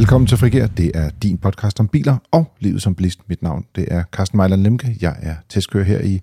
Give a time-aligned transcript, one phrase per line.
[0.00, 0.66] Velkommen til Frigær.
[0.66, 3.20] Det er din podcast om biler og livet som bilist.
[3.28, 4.96] Mit navn det er Carsten Mejland Lemke.
[5.00, 6.20] Jeg er testkører her i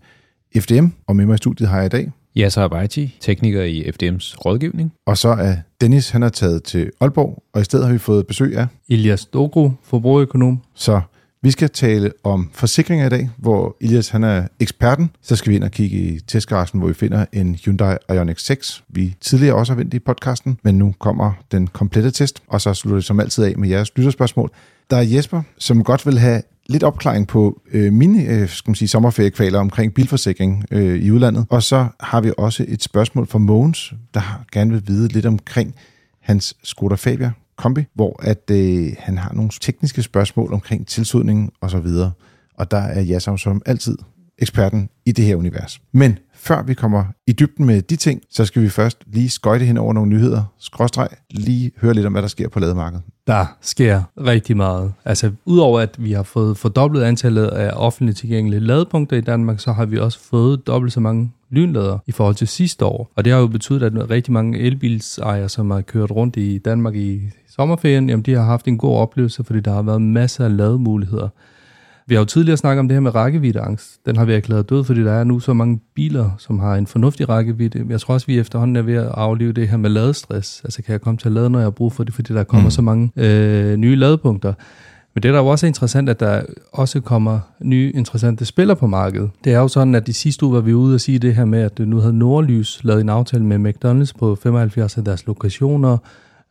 [0.59, 2.11] FDM, og med mig i studiet har jeg i dag.
[2.37, 4.93] Yasser Abaiti, tekniker i FDM's rådgivning.
[5.07, 8.27] Og så er Dennis, han er taget til Aalborg, og i stedet har vi fået
[8.27, 8.67] besøg af...
[8.87, 10.61] Ilias Dogro, forbrugerøkonom.
[10.75, 11.01] Så
[11.47, 15.09] vi skal tale om forsikringer i dag, hvor Elias han er eksperten.
[15.21, 18.83] Så skal vi ind og kigge i testgaragen, hvor vi finder en Hyundai Ioniq 6.
[18.89, 22.73] Vi tidligere også har vendt i podcasten, men nu kommer den komplette test, og så
[22.73, 24.51] slutter det som altid af med jeres lytterspørgsmål.
[24.89, 28.75] Der er Jesper, som godt vil have lidt opklaring på øh, mine øh, skal man
[28.75, 31.45] sige, sommerferiekvaler omkring bilforsikring øh, i udlandet.
[31.49, 35.75] Og så har vi også et spørgsmål fra Mogens, der gerne vil vide lidt omkring
[36.21, 41.71] hans Skoda Fabia kombi, hvor at øh, han har nogle tekniske spørgsmål omkring tilsudning og
[41.71, 42.11] så videre.
[42.57, 43.97] Og der er Jasam som altid
[44.39, 45.81] eksperten i det her univers.
[45.91, 49.65] Men før vi kommer i dybden med de ting, så skal vi først lige skøjte
[49.65, 53.03] hen over nogle nyheder, skråstreg, lige høre lidt om, hvad der sker på lademarkedet.
[53.27, 54.93] Der sker rigtig meget.
[55.05, 59.71] Altså, udover at vi har fået fordoblet antallet af offentligt tilgængelige ladepunkter i Danmark, så
[59.71, 63.11] har vi også fået dobbelt så mange lynlader i forhold til sidste år.
[63.15, 66.95] Og det har jo betydet, at rigtig mange elbilsejere, som har kørt rundt i Danmark
[66.95, 67.21] i
[67.59, 71.29] sommerferien, jamen de har haft en god oplevelse, fordi der har været masser af lademuligheder.
[72.07, 74.05] Vi har jo tidligere snakket om det her med rækkeviddeangst.
[74.05, 76.87] Den har vi erklæret død, fordi der er nu så mange biler, som har en
[76.87, 77.85] fornuftig rækkevidde.
[77.89, 80.61] Jeg tror også, vi efterhånden er ved at aflive det her med ladestress.
[80.63, 82.43] Altså kan jeg komme til at lade, når jeg har brug for det, fordi der
[82.43, 82.71] kommer mm.
[82.71, 84.53] så mange øh, nye ladepunkter.
[85.13, 86.41] Men det, der er jo også interessant, at der
[86.73, 89.29] også kommer nye interessante spillere på markedet.
[89.43, 91.45] Det er jo sådan, at de sidste uge var vi ude og sige det her
[91.45, 95.97] med, at nu havde Nordlys lavet en aftale med McDonald's på 75 af deres lokationer,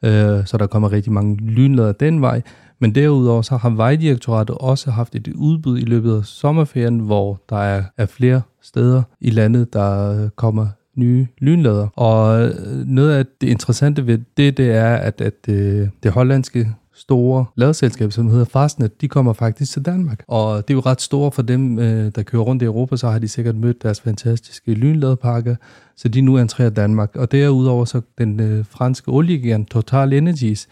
[0.03, 2.43] øh, så der kommer rigtig mange lynlader den vej.
[2.79, 7.57] Men derudover så har Vejdirektoratet også haft et udbud i løbet af sommerferien, hvor der
[7.57, 10.67] er, er flere steder i landet, der kommer
[10.97, 11.89] nye lynlader.
[11.97, 12.55] Og øh,
[12.87, 18.13] noget af det interessante ved det, det er, at, at det, det hollandske store ladeselskab,
[18.13, 20.25] som hedder Fastnet, de kommer faktisk til Danmark.
[20.29, 23.09] Og det er jo ret store for dem, øh, der kører rundt i Europa, så
[23.09, 25.57] har de sikkert mødt deres fantastiske lynladepakker,
[25.97, 27.17] så de nu entrerer Danmark.
[27.17, 30.69] Og derudover så den øh, franske oliegigant Total Energies,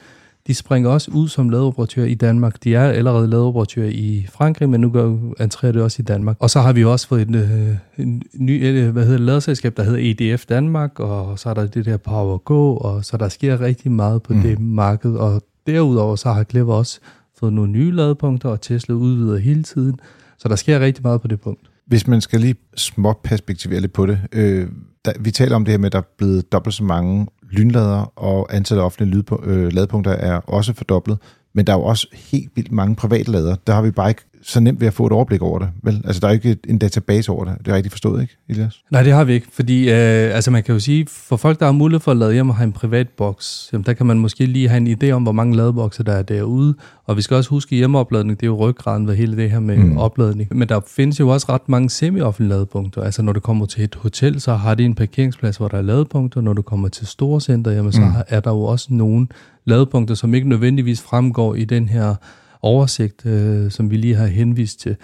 [0.46, 2.64] de springer også ud som ladeoperatør i Danmark.
[2.64, 6.36] De er allerede ladeoperatør i Frankrig, men nu går entrerer det også i Danmark.
[6.40, 10.14] Og så har vi også fået en, øh, en ny hvad hedder, ladeselskab, der hedder
[10.30, 13.92] EDF Danmark, og så er der det der Power Go, og så der sker rigtig
[13.92, 14.40] meget på mm.
[14.40, 15.14] det marked.
[15.14, 17.00] Og derudover så har Clever også
[17.38, 20.00] fået nogle nye ladepunkter, og Tesla udvider hele tiden.
[20.38, 21.70] Så der sker rigtig meget på det punkt.
[21.86, 24.20] Hvis man skal lige små perspektivere lidt på det.
[24.32, 24.68] Øh,
[25.04, 28.12] der, vi taler om det her med, at der er blevet dobbelt så mange lynlader,
[28.18, 31.18] og antallet af offentlige lydpo- øh, ladepunkter er også fordoblet.
[31.54, 33.56] Men der er jo også helt vildt mange private lader.
[33.66, 35.68] Der har vi bare ikke så nemt ved at få et overblik over det.
[35.82, 36.02] Vel?
[36.04, 37.54] Altså, der er ikke en database over det.
[37.58, 38.82] Det er rigtigt forstået, ikke, Elias?
[38.90, 41.66] Nej, det har vi ikke, fordi øh, altså, man kan jo sige, for folk, der
[41.66, 44.18] har mulighed for at lade hjem og have en privat boks, jamen, der kan man
[44.18, 46.74] måske lige have en idé om, hvor mange ladebokser der er derude.
[47.06, 49.60] Og vi skal også huske, at hjemmeopladning, det er jo ryggraden ved hele det her
[49.60, 49.98] med mm.
[49.98, 50.48] opladning.
[50.56, 53.02] Men der findes jo også ret mange semi-offentlige ladepunkter.
[53.02, 55.82] Altså, når du kommer til et hotel, så har de en parkeringsplads, hvor der er
[55.82, 56.40] ladepunkter.
[56.40, 58.12] Når du kommer til store center, jamen, så mm.
[58.28, 59.26] er der jo også nogle
[59.64, 62.14] ladepunkter, som ikke nødvendigvis fremgår i den her
[62.64, 64.96] oversigt, øh, som vi lige har henvist til.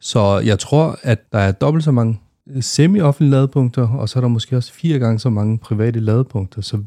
[0.00, 2.20] Så jeg tror, at der er dobbelt så mange
[2.60, 6.62] semi-offentlige ladepunkter, og så er der måske også fire gange så mange private ladepunkter.
[6.62, 6.78] Så,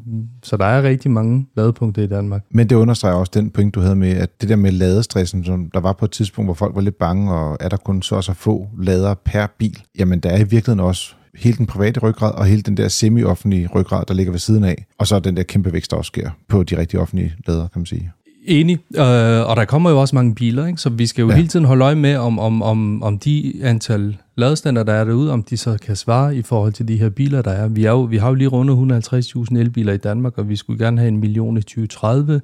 [0.42, 2.44] så der er rigtig mange ladepunkter i Danmark.
[2.50, 5.70] Men det understreger også den point, du havde med, at det der med ladestressen, som
[5.74, 8.22] der var på et tidspunkt, hvor folk var lidt bange, og er der kun så
[8.22, 12.34] så få lader per bil, jamen der er i virkeligheden også hele den private ryggrad
[12.34, 15.42] og hele den der semi-offentlige ryggrad, der ligger ved siden af, og så den der
[15.42, 18.12] kæmpe vækst, der også sker på de rigtige offentlige lader, kan man sige.
[18.44, 20.80] Enig, øh, og der kommer jo også mange biler, ikke?
[20.80, 21.36] så vi skal jo ja.
[21.36, 25.32] hele tiden holde øje med, om, om, om, om de antal ladestander, der er derude,
[25.32, 27.68] om de så kan svare i forhold til de her biler, der er.
[27.68, 29.04] Vi, er jo, vi har jo lige rundet
[29.52, 32.40] 150.000 elbiler i Danmark, og vi skulle gerne have en million i 2030,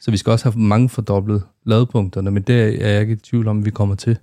[0.00, 3.48] så vi skal også have mange fordoblet ladepunkterne, men det er jeg ikke i tvivl
[3.48, 4.18] om, vi kommer til.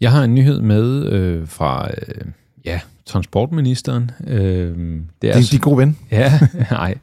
[0.00, 2.24] Jeg har en nyhed med øh, fra øh,
[2.64, 4.10] ja, transportministeren.
[4.26, 5.98] Øh, det er, det er altså, de gode ven.
[6.10, 6.32] Ja,
[6.70, 6.94] nej.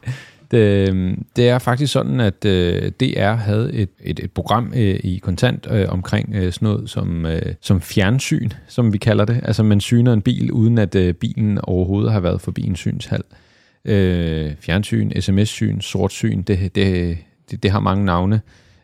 [0.52, 5.00] Det, øh, det er faktisk sådan, at øh, DR havde et, et, et program øh,
[5.04, 9.40] i kontant øh, omkring øh, sådan noget som, øh, som fjernsyn, som vi kalder det.
[9.44, 13.24] Altså man syner en bil, uden at øh, bilen overhovedet har været forbi en synshal.
[13.86, 17.18] Øh, fjernsyn, sms-syn, sortsyn, det, det,
[17.52, 18.42] det, det har mange navne.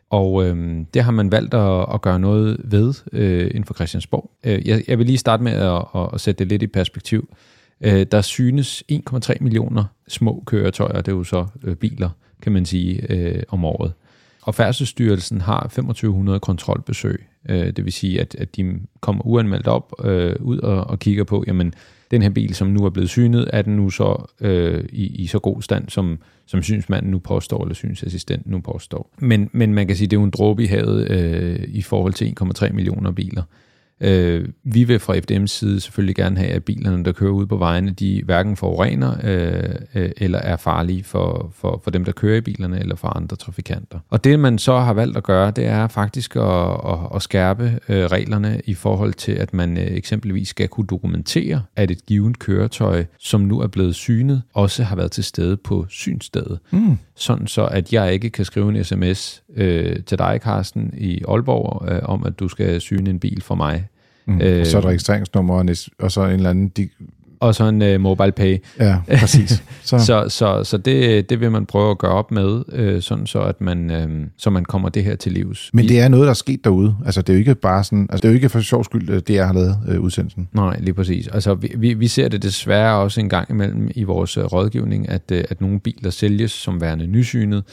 [0.09, 4.31] Og øh, det har man valgt at, at gøre noget ved øh, inden for Christiansborg.
[4.43, 5.81] Øh, jeg, jeg vil lige starte med at,
[6.13, 7.29] at sætte det lidt i perspektiv.
[7.81, 12.09] Øh, der synes 1,3 millioner små køretøjer, det er jo så øh, biler,
[12.41, 13.93] kan man sige, øh, om året.
[14.41, 17.25] Og Færdselsstyrelsen har 2500 kontrolbesøg.
[17.49, 21.23] Øh, det vil sige, at, at de kommer uanmeldt op, øh, ud og, og kigger
[21.23, 21.73] på, jamen,
[22.11, 25.27] den her bil, som nu er blevet synet, er den nu så øh, i, i
[25.27, 29.09] så god stand, som, som synsmanden nu påstår, eller synsassistenten nu påstår.
[29.17, 32.13] Men, men man kan sige, det er jo en dråbe i havet øh, i forhold
[32.13, 33.43] til 1,3 millioner biler.
[34.01, 37.57] Øh, vi vil fra FDM's side selvfølgelig gerne have, at bilerne, der kører ud på
[37.57, 42.37] vejene, de hverken forurener øh, øh, eller er farlige for, for, for dem, der kører
[42.37, 43.99] i bilerne eller for andre trafikanter.
[44.09, 47.79] Og det, man så har valgt at gøre, det er faktisk at, at, at skærpe
[47.89, 52.39] øh, reglerne i forhold til, at man øh, eksempelvis skal kunne dokumentere, at et givet
[52.39, 56.59] køretøj, som nu er blevet synet, også har været til stede på synstedet.
[56.71, 56.97] Mm.
[57.15, 61.91] Sådan så, at jeg ikke kan skrive en sms øh, til dig, Carsten, i Aalborg,
[61.91, 63.87] øh, om at du skal syne en bil for mig
[64.25, 64.41] Mm.
[64.41, 65.65] Øh, og så et registreringsnummer, og,
[65.99, 66.67] og så en eller anden...
[66.67, 66.89] De...
[67.39, 68.57] Og så en uh, mobile pay.
[68.79, 69.63] Ja, præcis.
[69.83, 73.27] Så, så, så, så det, det vil man prøve at gøre op med, øh, sådan
[73.27, 75.69] så at man, øh, så man kommer det her til livs.
[75.73, 76.95] Men det er noget, der er sket derude.
[77.05, 78.07] Altså, det er jo ikke bare sådan...
[78.09, 80.47] Altså, det er jo ikke for sjov skyld, det jeg har lavet øh, udsendelsen.
[80.53, 81.27] Nej, lige præcis.
[81.27, 85.09] Altså, vi, vi, vi ser det desværre også en gang imellem i vores øh, rådgivning,
[85.09, 87.63] at, øh, at nogle biler sælges som værende nysynet,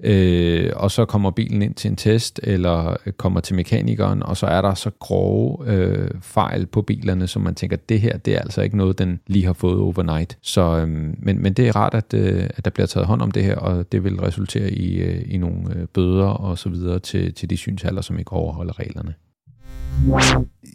[0.00, 4.36] øh, og så kommer bilen ind til en test, eller øh, kommer til mekanikeren, og
[4.36, 8.34] så er der så grove øh, fejl på bilerne, som man tænker, det her, det
[8.34, 10.38] er altså ikke noget, den lige har fået overnight.
[10.42, 13.30] Så, øh, men, men det er rart, at, øh, at der bliver taget hånd om
[13.30, 16.98] det her, og det vil resultere i, øh, i nogle øh, bøder og så videre
[16.98, 19.14] til, til de synshaller, som ikke overholder reglerne.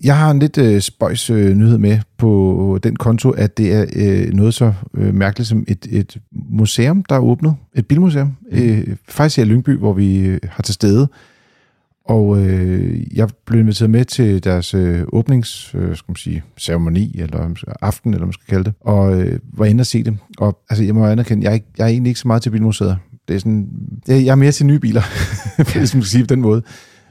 [0.03, 3.85] Jeg har en lidt øh, spøjs øh, nyhed med på den konto, at det er
[3.95, 7.55] øh, noget så øh, mærkeligt som et, et museum, der er åbnet.
[7.75, 8.27] Et bilmuseum.
[8.51, 8.57] Mm.
[8.57, 11.07] Øh, faktisk i Lyngby, hvor vi øh, har til stede.
[12.05, 17.19] Og øh, jeg blev inviteret med til deres øh, åbnings, øh, skal man sige, ceremoni,
[17.19, 17.49] eller
[17.81, 20.17] aften, eller man skal kalde det, og øh, var inde og se det.
[20.37, 22.49] Og altså, jeg må anerkende, jeg er, ikke, jeg er egentlig ikke så meget til
[22.49, 22.97] bilmuseet.
[23.27, 23.69] Det er sådan,
[24.07, 25.01] jeg er mere til nye biler,
[25.63, 26.61] hvis man skal sige på den måde.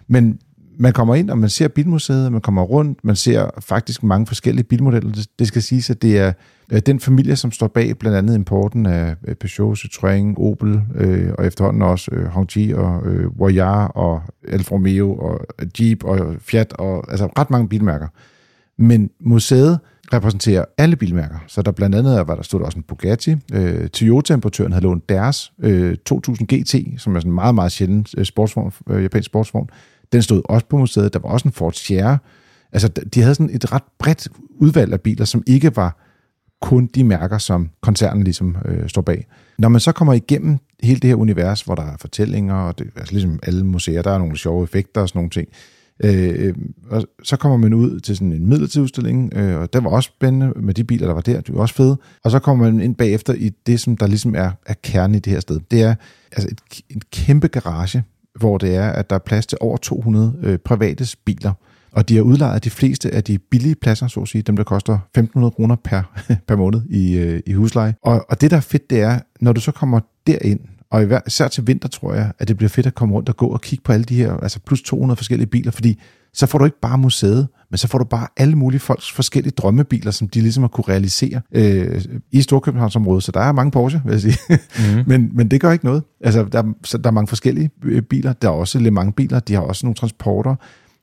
[0.08, 0.38] Men
[0.76, 4.64] man kommer ind, og man ser bilmuseet, man kommer rundt, man ser faktisk mange forskellige
[4.64, 5.26] bilmodeller.
[5.38, 6.32] Det skal siges, at det er
[6.72, 11.46] øh, den familie, som står bag blandt andet importen af Peugeot, Citroën, Opel, øh, og
[11.46, 15.40] efterhånden også øh, Hongqi og øh, Voyage og Alfa Romeo og
[15.80, 18.06] Jeep og Fiat, og altså ret mange bilmærker.
[18.78, 19.78] Men museet
[20.12, 21.44] repræsenterer alle bilmærker.
[21.46, 23.36] Så der blandt andet var der stod der også en Bugatti.
[23.52, 28.06] Øh, Toyota-importøren havde lånt deres øh, 2000 GT, som er sådan en meget, meget sjælden
[28.16, 29.68] øh, sportsvogn, øh, japansk sportsvogn.
[30.12, 31.12] Den stod også på museet.
[31.12, 32.18] Der var også en Ford Sierra.
[32.72, 35.98] Altså, de havde sådan et ret bredt udvalg af biler, som ikke var
[36.62, 39.26] kun de mærker, som koncernen ligesom øh, står bag.
[39.58, 42.90] Når man så kommer igennem hele det her univers, hvor der er fortællinger, og det,
[42.96, 45.48] altså ligesom alle museer, der er nogle sjove effekter og sådan nogle ting,
[46.04, 46.54] øh, øh
[46.90, 50.06] og så kommer man ud til sådan en midlertidig udstilling, øh, og den var også
[50.16, 51.96] spændende med de biler, der var der, det var også fede.
[52.24, 55.18] Og så kommer man ind bagefter i det, som der ligesom er, er kernen i
[55.18, 55.60] det her sted.
[55.70, 55.94] Det er
[56.32, 58.04] altså et, en kæmpe garage,
[58.38, 61.52] hvor det er, at der er plads til over 200 øh, private biler.
[61.92, 64.64] Og de har udlejet de fleste af de billige pladser, så at sige, dem der
[64.64, 66.02] koster 1.500 kroner per,
[66.48, 67.94] per måned i, øh, i husleje.
[68.02, 71.48] Og, og det, der er fedt, det er, når du så kommer derind, og især
[71.48, 73.82] til vinter, tror jeg, at det bliver fedt at komme rundt og gå og kigge
[73.82, 76.00] på alle de her, altså plus 200 forskellige biler, fordi
[76.34, 79.52] så får du ikke bare museet, men så får du bare alle mulige folks forskellige
[79.56, 83.24] drømmebiler, som de ligesom har kunne realisere øh, i Storkøbenhavnsområdet.
[83.24, 84.38] Så der er mange Porsche, vil jeg sige.
[84.48, 85.04] Mm-hmm.
[85.10, 86.02] men, men det gør ikke noget.
[86.20, 88.32] Altså, der, så der er mange forskellige øh, biler.
[88.32, 89.40] Der er også lidt mange biler.
[89.40, 90.54] De har også nogle transporter.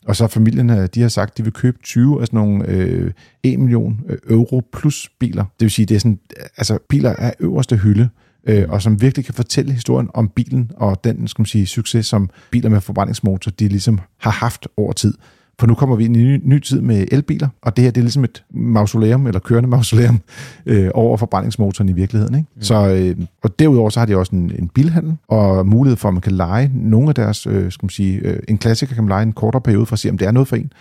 [0.08, 3.12] Og så familien, de har sagt, at de vil købe 20 af sådan nogle øh,
[3.44, 5.44] 1 million øh, euro plus biler.
[5.44, 6.20] Det vil sige, det er sådan,
[6.58, 8.10] altså biler er øverste hylde
[8.48, 12.06] øh, og som virkelig kan fortælle historien om bilen og den skal man sige, succes,
[12.06, 15.14] som biler med forbrændingsmotor de ligesom har haft over tid.
[15.60, 17.92] For nu kommer vi ind i en ny, ny tid med elbiler, og det her
[17.92, 20.22] det er ligesom et mausoleum, eller kørende mausoleum,
[20.66, 22.36] øh, over forbrændingsmotoren i virkeligheden.
[22.36, 22.48] Ikke?
[22.56, 22.62] Mm.
[22.62, 26.14] Så, øh, og derudover så har de også en, en bilhandel, og mulighed for, at
[26.14, 29.10] man kan lege nogle af deres, øh, skal man sige, øh, en klassiker kan man
[29.10, 30.72] lege en kortere periode for at se, om det er noget for en.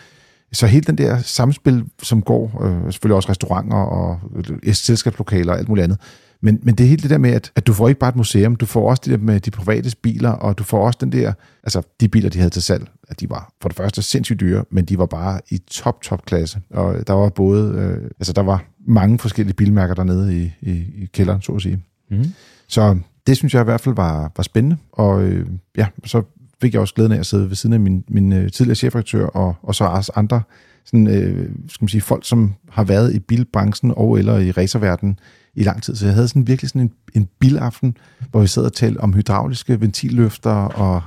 [0.53, 4.21] Så hele den der samspil, som går, øh, selvfølgelig også restauranter og
[4.62, 5.99] øh, selskabslokaler og alt muligt andet,
[6.40, 8.16] men, men det er helt det der med, at, at du får ikke bare et
[8.16, 11.12] museum, du får også det der med de private biler, og du får også den
[11.12, 14.40] der, altså de biler, de havde til salg, at de var for det første sindssygt
[14.40, 16.61] dyre, men de var bare i top, top klasse.
[16.71, 21.09] Og der var både, øh, altså der var mange forskellige bilmærker dernede i, i, i
[21.12, 21.85] kælderen, så at sige.
[22.11, 22.25] Mm.
[22.68, 26.23] Så det synes jeg i hvert fald var, var spændende, og øh, ja, så
[26.61, 29.26] fik jeg også glæden af at sidde ved siden af min, min øh, tidligere chefredaktør,
[29.26, 30.42] og, og så også andre
[30.85, 35.18] sådan, øh, skal man sige, folk, som har været i bilbranchen og eller i racerverdenen
[35.59, 35.97] i lang tid.
[35.97, 37.97] Så jeg havde sådan virkelig sådan en, en bilaften,
[38.31, 41.03] hvor vi sad og talte om hydrauliske ventilløfter, og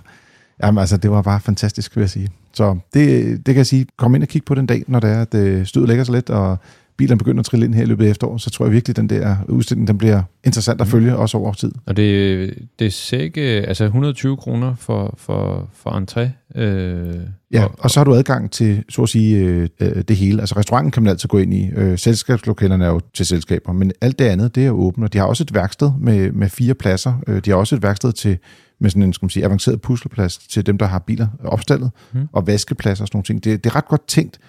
[0.63, 2.29] jamen, altså, det var bare fantastisk, vil jeg sige.
[2.53, 5.09] Så det, det kan jeg sige, kom ind og kig på den dag, når det
[5.09, 6.57] er, at øh, stødet lægger sig lidt, og
[7.01, 8.95] bilerne begynder at trille ind her i løbet af efteråret, så tror jeg virkelig, at
[8.97, 10.91] den der udstilling den bliver interessant at Mm.
[10.91, 11.71] følge, også over tid.
[11.85, 16.59] Og det, det er ikke, altså 120 kroner for, for, for entré.
[16.61, 17.15] Øh,
[17.53, 20.39] Ja, og, og så har du adgang til, så at sige, øh, øh, det hele.
[20.41, 21.69] Altså restauranten kan man altid gå ind i.
[21.75, 25.03] Øh, selskabslokalerne er jo til selskaber, men alt det andet, det er åbent.
[25.03, 27.13] Og de har også et værksted med, med fire pladser.
[27.27, 28.37] Øh, de har også et værksted til
[28.79, 32.19] med sådan en skal man sige, avanceret pusleplads til dem, der har biler opstallet, Mm.
[32.19, 32.27] mm.
[32.33, 33.43] og vaskepladser og sådan nogle ting.
[33.43, 34.39] Det, det er ret godt tænkt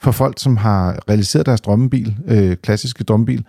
[0.00, 3.44] for folk, som har realiseret deres drømmebil, øh, klassiske drømmebil,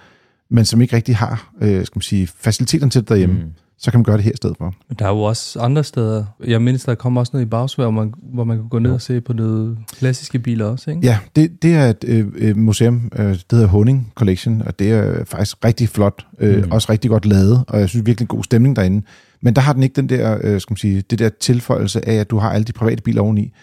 [0.49, 3.51] men som ikke rigtig har øh, skal man sige, faciliteterne til det derhjemme, mm.
[3.77, 4.73] så kan man gøre det her i stedet for.
[4.99, 6.25] Der er jo også andre steder.
[6.47, 8.91] Jeg mindes, der kommer også noget i Bagsvær, hvor man, hvor man kan gå ned
[8.91, 11.01] og se på noget klassiske biler også, ikke?
[11.03, 14.91] Ja, det, det er et øh, øh, museum, øh, det hedder Honing Collection, og det
[14.91, 16.71] er faktisk rigtig flot, øh, mm.
[16.71, 19.05] også rigtig godt lavet, og jeg synes virkelig en god stemning derinde.
[19.41, 22.15] Men der har den ikke den der, øh, skal man sige, det der tilføjelse af,
[22.15, 23.53] at du har alle de private biler oveni.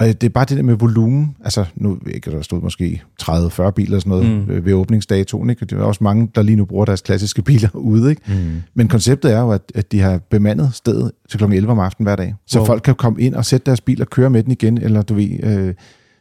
[0.00, 3.70] Og det er bare det der med volumen, altså nu ikke, der stod måske 30-40
[3.70, 4.64] biler og sådan noget Mm.
[4.64, 5.62] ved åbningsdatoen, ikke?
[5.62, 8.22] Og det er også mange, der lige nu bruger deres klassiske biler ude, ikke?
[8.26, 8.62] Mm.
[8.74, 11.44] Men konceptet er jo, at, at de har bemandet stedet til kl.
[11.44, 12.34] 11 om aftenen hver dag.
[12.46, 12.66] Så wow.
[12.66, 15.14] folk kan komme ind og sætte deres bil og køre med den igen, eller du
[15.14, 15.28] ved...
[15.42, 15.74] Øh,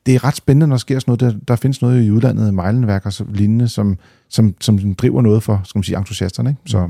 [0.05, 1.33] det er ret spændende, når der sker sådan noget.
[1.33, 3.97] Der, der findes noget i udlandet, Mejlenværk og så lignende, som,
[4.29, 6.49] som, som driver noget for, skal man sige, entusiasterne.
[6.49, 6.61] Ikke?
[6.65, 6.89] Så,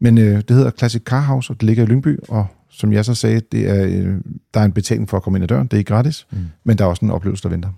[0.00, 3.04] men øh, det hedder Classic Car House, og det ligger i Lyngby, og som jeg
[3.04, 4.14] så sagde, det er, øh,
[4.54, 5.66] der er en betaling for at komme ind ad døren.
[5.66, 6.38] Det er ikke gratis, Mm.
[6.64, 7.68] men der er også en oplevelse, der venter.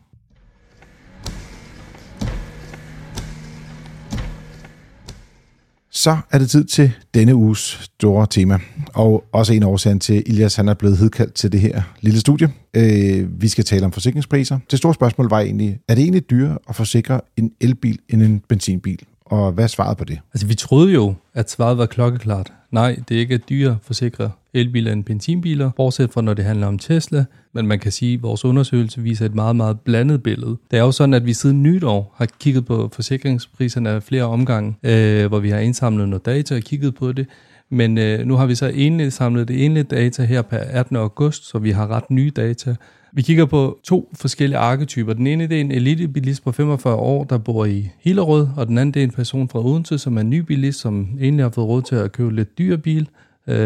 [5.93, 7.59] Så er det tid til denne uges
[7.99, 8.59] store tema,
[8.95, 12.49] og også en årsagen til, Ilias han er blevet hedkaldt til det her lille studie.
[12.75, 14.59] Øh, vi skal tale om forsikringspriser.
[14.71, 18.43] Det store spørgsmål var egentlig, er det egentlig dyrere at forsikre en elbil end en
[18.49, 18.99] benzinbil?
[19.31, 20.21] Og hvad er svaret på det?
[20.35, 22.53] Altså, vi troede jo, at svaret var klokkeklart.
[22.71, 26.79] Nej, det er ikke dyre forsikre elbiler end benzinbiler, bortset fra når det handler om
[26.79, 27.25] Tesla.
[27.55, 30.57] Men man kan sige, at vores undersøgelse viser et meget, meget blandet billede.
[30.71, 34.77] Det er jo sådan, at vi siden nytår har kigget på forsikringspriserne af flere omgange,
[34.83, 37.27] øh, hvor vi har indsamlet noget data og kigget på det.
[37.71, 40.97] Men øh, nu har vi så enligt samlet det enlige data her per 18.
[40.97, 42.75] august, så vi har ret nye data.
[43.13, 45.13] Vi kigger på to forskellige arketyper.
[45.13, 48.79] Den ene det er en elitebilist på 45 år, der bor i Hillerød, og den
[48.79, 51.51] anden det er en person fra Odense, som er en ny bilist, som egentlig har
[51.51, 53.09] fået råd til at købe lidt dyr bil.
[53.47, 53.57] Øh,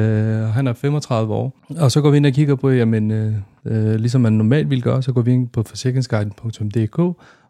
[0.43, 1.59] han er 35 år.
[1.79, 3.35] Og så går vi ind og kigger på, jamen, øh,
[3.65, 6.99] øh, ligesom man normalt vil gøre, så går vi ind på forsikringsguiden.dk,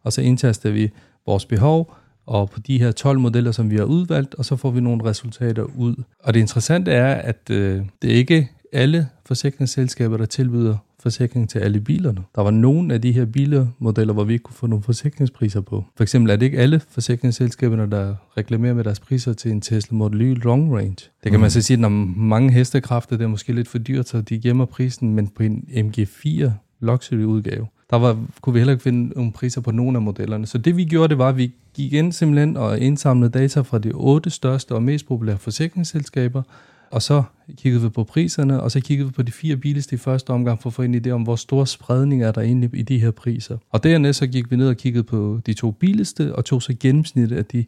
[0.02, 0.90] og så indtaster vi
[1.26, 1.94] vores behov,
[2.26, 5.04] og på de her 12 modeller, som vi har udvalgt, og så får vi nogle
[5.04, 5.95] resultater ud.
[6.23, 11.59] Og det interessante er, at øh, det er ikke alle forsikringsselskaber, der tilbyder forsikring til
[11.59, 12.23] alle bilerne.
[12.35, 15.85] Der var nogle af de her bilmodeller, hvor vi ikke kunne få nogle forsikringspriser på.
[15.97, 19.97] For eksempel er det ikke alle forsikringsselskaberne, der reklamerer med deres priser til en Tesla
[19.97, 20.97] Model Y Long Range.
[21.25, 24.21] Det kan man så sige, når mange hestekræfter, det er måske lidt for dyrt, så
[24.21, 26.50] de gemmer prisen, men på en MG4
[26.81, 30.46] luxury udgave, der var, kunne vi heller ikke finde nogle priser på nogen af modellerne.
[30.46, 33.78] Så det vi gjorde, det var, at vi gik ind simpelthen og indsamlede data fra
[33.78, 36.42] de otte største og mest populære forsikringsselskaber,
[36.90, 37.22] og så
[37.56, 40.62] kiggede vi på priserne, og så kiggede vi på de fire billigste i første omgang
[40.62, 43.10] for at få en idé om, hvor stor spredning er der egentlig i de her
[43.10, 43.58] priser.
[43.70, 46.74] Og dernæst så gik vi ned og kiggede på de to billigste, og tog så
[46.80, 47.64] gennemsnittet af de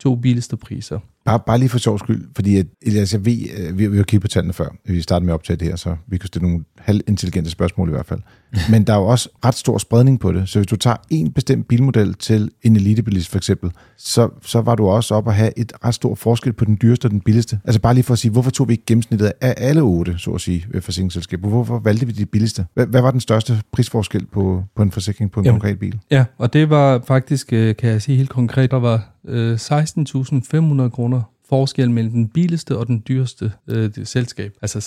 [0.00, 0.98] to billigste priser.
[1.24, 4.04] Bare, bare lige for sjov skyld, fordi at, Elias, jeg ved, øh, vi, vi har
[4.04, 6.48] kigget på tallene før, vi startede med at optage det her, så vi kan stille
[6.48, 8.20] nogle halvintelligente spørgsmål i hvert fald.
[8.70, 11.32] Men der er jo også ret stor spredning på det, så hvis du tager en
[11.32, 15.58] bestemt bilmodel til en elitebilist for eksempel, så, så var du også op at have
[15.58, 17.60] et ret stor forskel på den dyreste og den billigste.
[17.64, 20.30] Altså bare lige for at sige, hvorfor tog vi ikke gennemsnittet af alle otte, så
[20.30, 21.48] at sige, ved forsikringsselskaber?
[21.48, 22.66] Hvorfor valgte vi de billigste?
[22.74, 25.98] Hvad, hvad var den største prisforskel på, på en forsikring på en Jamen, konkret bil?
[26.10, 30.88] Ja, og det var faktisk, øh, kan jeg sige helt konkret, der var øh, 16.500
[30.88, 34.52] kroner forskel mellem den billigste og den dyreste øh, det, selskab.
[34.62, 34.78] Altså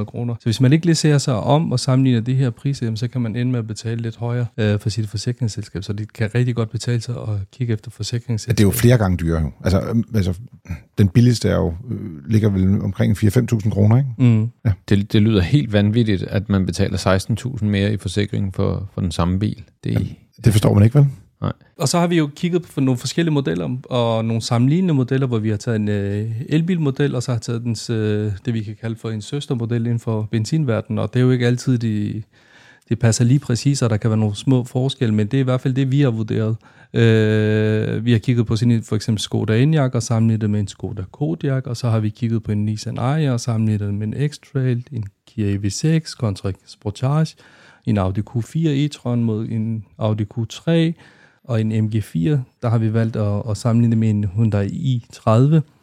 [0.00, 0.34] 16.500 kroner.
[0.34, 3.08] Så hvis man ikke lige ser sig om og sammenligner de her priser, jamen, så
[3.08, 5.84] kan man ende med at betale lidt højere øh, for sit forsikringsselskab.
[5.84, 8.56] Så det kan rigtig godt betale sig at kigge efter Ja, forsikringsselskab.
[8.58, 9.50] det er jo flere gange dyrere.
[9.64, 10.34] Altså, øhm, altså,
[10.98, 14.10] den billigste er jo, øh, ligger vel omkring 4-5.000 kroner, ikke?
[14.18, 14.50] Mm.
[14.88, 17.18] Det, det lyder helt vanvittigt, at man betaler
[17.58, 19.62] 16.000 mere i forsikring for, for den samme bil.
[19.84, 20.08] Det, Jamen,
[20.44, 21.06] Det forstår man ikke, vel?
[21.76, 25.38] Og så har vi jo kigget på nogle forskellige modeller og nogle sammenlignende modeller, hvor
[25.38, 28.76] vi har taget en øh, elbilmodel, og så har taget dens, øh, det, vi kan
[28.80, 30.98] kalde for en søstermodel inden for benzinverdenen.
[30.98, 32.22] Og det er jo ikke altid, de,
[32.88, 35.44] det passer lige præcis, og der kan være nogle små forskelle, men det er i
[35.44, 36.56] hvert fald det, vi har vurderet.
[36.94, 40.60] Øh, vi har kigget på sådan en, for eksempel Skoda Enyaq og sammenlignet det med
[40.60, 43.94] en Skoda Kodiaq, og så har vi kigget på en Nissan Ariya og sammenlignet det
[43.94, 47.36] med en X-Trail, en Kia EV6 kontra Sportage,
[47.86, 50.70] en Audi Q4 e-tron mod en Audi Q3,
[51.50, 52.18] og en MG4,
[52.62, 55.30] der har vi valgt at, at sammenligne med en Hyundai i30.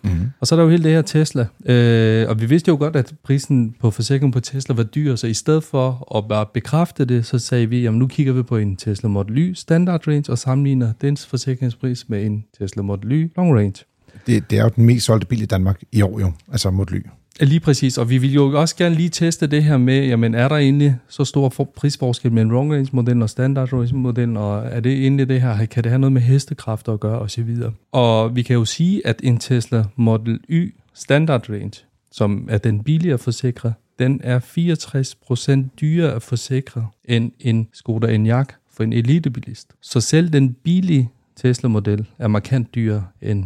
[0.03, 0.09] Mm.
[0.39, 1.45] Og så er der jo hele det her Tesla.
[1.65, 5.27] Øh, og vi vidste jo godt, at prisen på forsikring på Tesla var dyr, så
[5.27, 8.57] i stedet for at bare bekræfte det, så sagde vi, jamen nu kigger vi på
[8.57, 13.31] en Tesla Model Y Standard Range og sammenligner dens forsikringspris med en Tesla Model Y
[13.37, 13.83] Long Range.
[14.27, 16.85] Det, det er jo den mest solgte bil i Danmark i år jo, altså mod
[16.91, 17.01] ly.
[17.41, 20.47] Lige præcis, og vi vil jo også gerne lige teste det her med, jamen er
[20.47, 24.65] der egentlig så stor for- prisforskel mellem long range modellen og standard range modellen, og
[24.65, 27.55] er det egentlig det her, kan det have noget med hestekræfter at gøre osv.
[27.91, 32.83] Og vi kan jo sige, at en Tesla Model Y standard range, som er den
[32.83, 39.73] billigere forsikret, den er 64% dyrere at forsikre end en Skoda Enyaq for en elitebilist.
[39.81, 43.45] Så selv den billige Tesla-model er markant dyrere end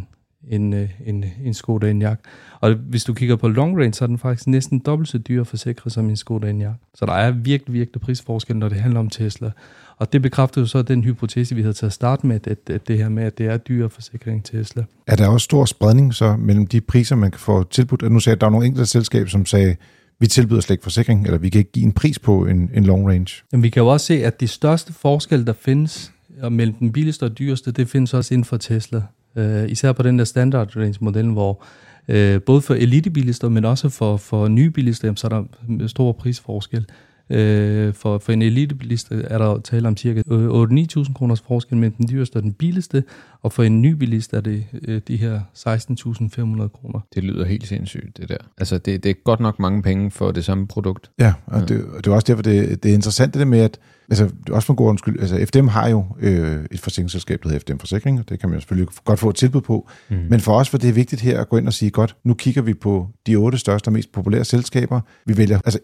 [0.50, 2.18] en, øh, en, en Skoda Enyaq.
[2.60, 5.40] Og hvis du kigger på long range, så er den faktisk næsten dobbelt så dyr
[5.40, 6.74] at forsikre som en Skoda Enyaq.
[6.94, 9.50] Så der er virkelig, virkelig prisforskel, når det handler om Tesla.
[9.96, 12.88] Og det bekræfter jo så den hypotese, vi havde til at starte med, at, at
[12.88, 14.84] det her med, at det er dyrere forsikring Tesla.
[15.06, 18.12] Er der også stor spredning så mellem de priser, man kan få tilbudt?
[18.12, 19.76] Nu sagde jeg, at der er nogle enkelte selskaber, som sagde,
[20.18, 22.84] vi tilbyder slet ikke forsikring, eller vi kan ikke give en pris på en, en
[22.84, 23.42] long range.
[23.52, 26.12] Men vi kan jo også se, at de største forskelle, der findes
[26.50, 29.02] mellem den billigste og dyreste, det findes også inden for Tesla.
[29.36, 31.64] Øh, især på den der standard range model, hvor
[32.08, 36.12] øh, både for elitebilister, men også for, for nye bilister, jamen, så er der stor
[36.12, 36.86] prisforskel.
[37.32, 42.08] Uh, for, for en elitebilist er der tale om cirka 8-9.000 kroners forskel mellem den
[42.08, 43.04] dyreste og den billigste,
[43.42, 47.00] og for en ny bilist er det uh, de her 16.500 kroner.
[47.14, 48.36] Det lyder helt sindssygt, det der.
[48.58, 51.10] Altså, det, det er godt nok mange penge for det samme produkt.
[51.18, 51.66] Ja, og ja.
[51.66, 54.48] Det, det er også derfor, det, det er interessant det der med, at altså, det
[54.50, 57.60] er også for en god undskyld, altså FDM har jo øh, et forsikringsselskab, der hedder
[57.60, 59.88] FDM Forsikring, og det kan man jo selvfølgelig godt få et tilbud på.
[60.10, 60.16] Mm.
[60.30, 62.62] Men for os var det vigtigt her at gå ind og sige, godt, nu kigger
[62.62, 65.00] vi på de otte største og mest populære selskaber.
[65.26, 65.78] Vi vælger altså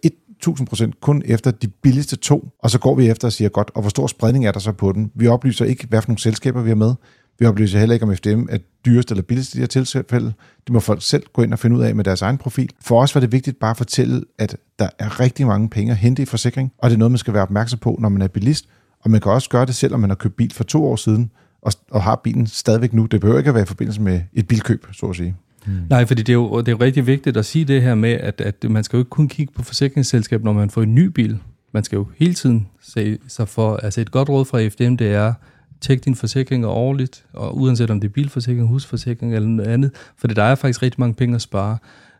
[0.47, 3.81] 1000% kun efter de billigste to, og så går vi efter og siger, godt, og
[3.81, 5.11] hvor stor spredning er der så på den?
[5.15, 6.95] Vi oplyser ikke, hvad for nogle selskaber vi har med.
[7.39, 10.33] Vi oplyser heller ikke, om FDM er dyrest eller billigst i de her tilfælde.
[10.67, 12.71] Det må folk selv gå ind og finde ud af med deres egen profil.
[12.81, 15.99] For os var det vigtigt bare at fortælle, at der er rigtig mange penge at
[15.99, 18.29] hente i forsikring, og det er noget, man skal være opmærksom på, når man er
[18.29, 18.69] bilist.
[19.01, 21.31] Og man kan også gøre det, selvom man har købt bil for to år siden,
[21.63, 23.07] og, og har bilen stadigvæk nu.
[23.07, 25.37] Det behøver ikke at være i forbindelse med et bilkøb, så at sige.
[25.69, 25.87] Hmm.
[25.91, 28.11] Nej, fordi det er, jo, det er jo rigtig vigtigt at sige det her med,
[28.11, 31.05] at, at man skal jo ikke kun kigge på forsikringsselskab, når man får en ny
[31.05, 31.39] bil.
[31.73, 35.13] Man skal jo hele tiden se sig for, altså et godt råd fra FDM, det
[35.13, 35.33] er,
[35.81, 40.29] tjek dine forsikringer årligt, og uanset om det er bilforsikring, husforsikring eller noget andet, for
[40.29, 41.79] der er faktisk rigtig mange penge at spare.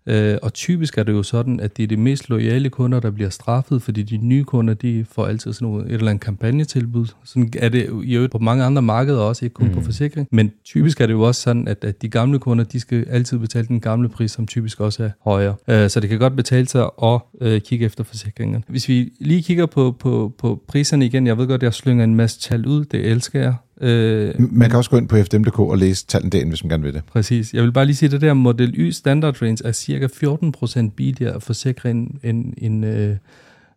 [0.09, 3.11] Øh, og typisk er det jo sådan, at det er de mest loyale kunder, der
[3.11, 7.07] bliver straffet, fordi de nye kunder, de får altid sådan noget, et eller andet kampagnetilbud.
[7.25, 9.75] Sådan er det øvrigt på mange andre markeder også, ikke kun mm.
[9.75, 10.29] på forsikring.
[10.33, 13.39] Men typisk er det jo også sådan, at, at de gamle kunder, de skal altid
[13.39, 15.55] betale den gamle pris, som typisk også er højere.
[15.69, 18.65] Øh, så det kan godt betale sig at øh, kigge efter forsikringen.
[18.69, 22.05] Hvis vi lige kigger på, på, på priserne igen, jeg ved godt, at jeg slynger
[22.05, 23.55] en masse tal ud, det elsker jeg.
[23.81, 26.83] Øh, man kan også gå ind på fdm.dk og læse tallene derinde, hvis man gerne
[26.83, 27.03] vil det.
[27.13, 27.55] Præcis.
[27.55, 30.91] Jeg vil bare lige sige, at det der Model Y Standard Range er cirka 14%
[30.97, 33.17] billigere at forsikre end en, en uh,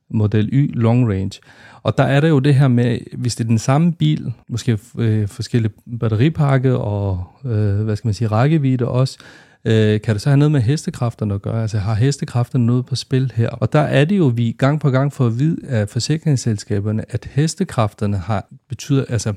[0.09, 1.39] Model Y Long Range.
[1.83, 4.77] Og der er der jo det her med, hvis det er den samme bil, måske
[4.97, 9.17] øh, forskellige batteripakke og, øh, hvad skal man sige, rækkevidde også,
[9.65, 11.61] øh, kan det så have noget med hestekræfterne at gøre?
[11.61, 13.49] Altså har hestekræfterne noget på spil her?
[13.49, 17.29] Og der er det jo, vi gang på gang får at vide af forsikringsselskaberne, at
[17.31, 19.33] hestekræfterne har betyder, altså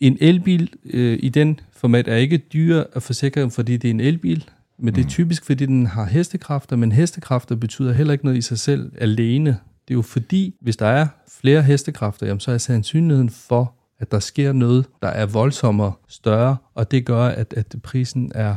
[0.00, 4.00] en elbil øh, i den format er ikke dyr at forsikre, fordi det er en
[4.00, 4.44] elbil,
[4.78, 8.42] men det er typisk, fordi den har hestekræfter, men hestekræfter betyder heller ikke noget i
[8.42, 9.50] sig selv alene.
[9.88, 11.06] Det er jo fordi, hvis der er
[11.40, 16.56] flere hestekræfter, jamen, så er sandsynligheden for, at der sker noget, der er voldsommere større,
[16.74, 18.56] og det gør, at, at prisen er,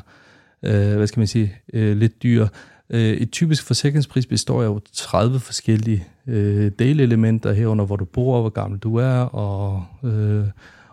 [0.63, 2.47] øh, hvad skal man sige, øh, lidt dyr.
[2.89, 8.41] Øh, et typisk forsikringspris består af jo 30 forskellige øh, delelementer herunder, hvor du bor,
[8.41, 10.43] hvor gammel du er, og øh,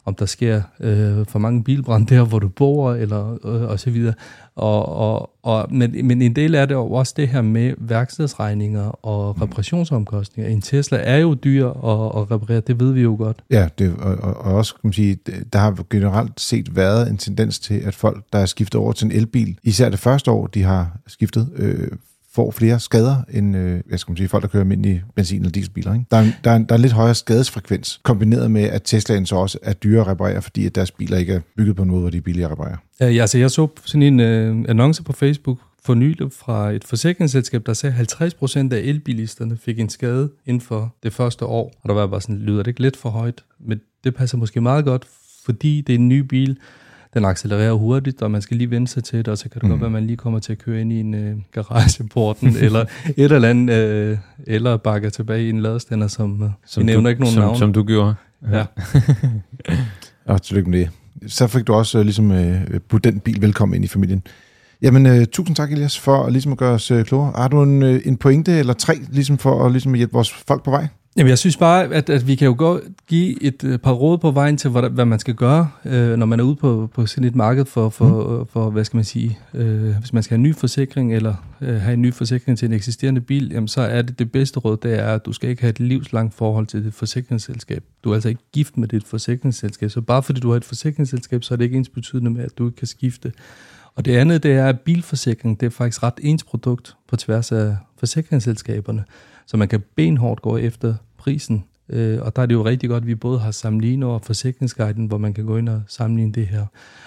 [0.05, 3.91] om der sker øh, for mange bilbrand der, hvor du bor, eller øh, og så
[3.91, 4.15] videre.
[4.57, 7.75] Og, og, og, men, men en del af det er jo også det her med
[7.79, 10.53] værkstedsregninger og reparationsomkostninger.
[10.53, 13.43] En Tesla er jo dyr at, at reparere, det ved vi jo godt.
[13.51, 15.19] Ja, det, og, og også kan man sige,
[15.53, 19.05] der har generelt set været en tendens til, at folk, der er skiftet over til
[19.05, 21.89] en elbil, især det første år, de har skiftet, øh,
[22.35, 25.95] får flere skader end øh, jeg skal sige, folk, der kører almindelige benzin- eller dieselbiler.
[25.95, 26.07] Ikke?
[26.11, 29.59] Der, er, der, er, der er lidt højere skadesfrekvens, kombineret med, at Teslaen så også
[29.63, 32.11] er dyre at reparere, fordi at deres biler ikke er bygget på en måde, hvor
[32.11, 32.77] de er billige at reparere.
[33.03, 36.85] Øh, ja, altså jeg så sådan en øh, annonce på Facebook for nylig fra et
[36.85, 41.73] forsikringsselskab, der sagde, at 50% af elbilisterne fik en skade inden for det første år.
[41.83, 43.45] Og der var bare sådan, lyder det ikke lidt for højt?
[43.61, 45.05] Men det passer måske meget godt,
[45.45, 46.59] fordi det er en ny bil,
[47.15, 49.63] den accelererer hurtigt, og man skal lige vende sig til det, og så kan det
[49.63, 49.69] mm.
[49.69, 52.85] godt være, at man lige kommer til at køre ind i en øh, garageporten, eller
[53.17, 57.03] et eller andet, øh, eller bakker tilbage i en ladestander, som, øh, som vi nævner
[57.03, 57.59] du, ikke nogen som, navn.
[57.59, 58.15] Som du gjorde.
[58.53, 58.65] Ja.
[60.27, 60.91] Og tillykke med det.
[61.27, 64.23] Så fik du også øh, ligesom øh, budt den bil velkommen ind i familien.
[64.83, 67.33] Jamen, øh, tusind tak, Elias, for ligesom at gøre os øh, klogere.
[67.37, 70.65] Har du en, øh, en pointe eller tre, ligesom for at ligesom hjælpe vores folk
[70.65, 70.87] på vej?
[71.17, 74.19] Jamen, jeg synes bare, at, at vi kan jo gå, give et øh, par råd
[74.19, 77.07] på vejen til, hvad, hvad man skal gøre, øh, når man er ude på, på
[77.07, 78.47] sådan et marked for, for, mm.
[78.47, 81.81] for hvad skal man sige, øh, hvis man skal have en ny forsikring, eller øh,
[81.81, 84.77] have en ny forsikring til en eksisterende bil, jamen, så er det det bedste råd,
[84.77, 87.85] det er, at du skal ikke have et livslangt forhold til dit forsikringsselskab.
[88.05, 91.45] Du er altså ikke gift med dit forsikringsselskab, så bare fordi du har et forsikringsselskab,
[91.45, 93.33] så er det ikke ens betydende med, at du ikke kan skifte.
[93.95, 97.53] Og det andet, det er, at bilforsikring, det er faktisk ret ens produkt på tværs
[97.53, 99.05] af forsikringsselskaberne.
[99.47, 100.95] Så man kan benhårdt gå efter
[101.25, 101.65] prisen.
[101.89, 105.07] Øh, og der er det jo rigtig godt, at vi både har sammenlignet og forsikringsguiden,
[105.07, 106.67] hvor man kan gå ind og sammenligne det her.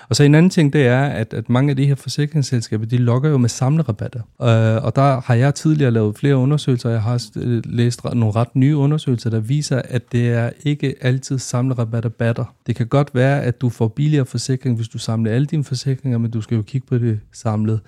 [0.10, 2.98] Og så en anden ting, det er, at, at mange af de her forsikringsselskaber, de
[2.98, 4.20] lokker jo med samlerabatter.
[4.42, 8.32] Øh, og der har jeg tidligere lavet flere undersøgelser, og jeg har øh, læst nogle
[8.32, 12.56] ret nye undersøgelser, der viser, at det er ikke altid samlerabatter batter.
[12.68, 16.18] Det kan godt være, at du får billigere forsikring, hvis du samler alle dine forsikringer,
[16.18, 17.80] men du skal jo kigge på det samlet.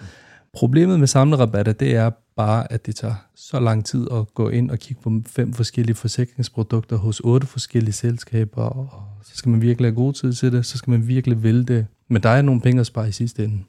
[0.53, 4.71] Problemet med samlerabatter, det er bare, at det tager så lang tid at gå ind
[4.71, 8.89] og kigge på fem forskellige forsikringsprodukter hos otte forskellige selskaber, og
[9.23, 11.85] så skal man virkelig have god tid til det, så skal man virkelig vælge det.
[12.09, 13.63] Men der er nogle penge at spare i sidste ende.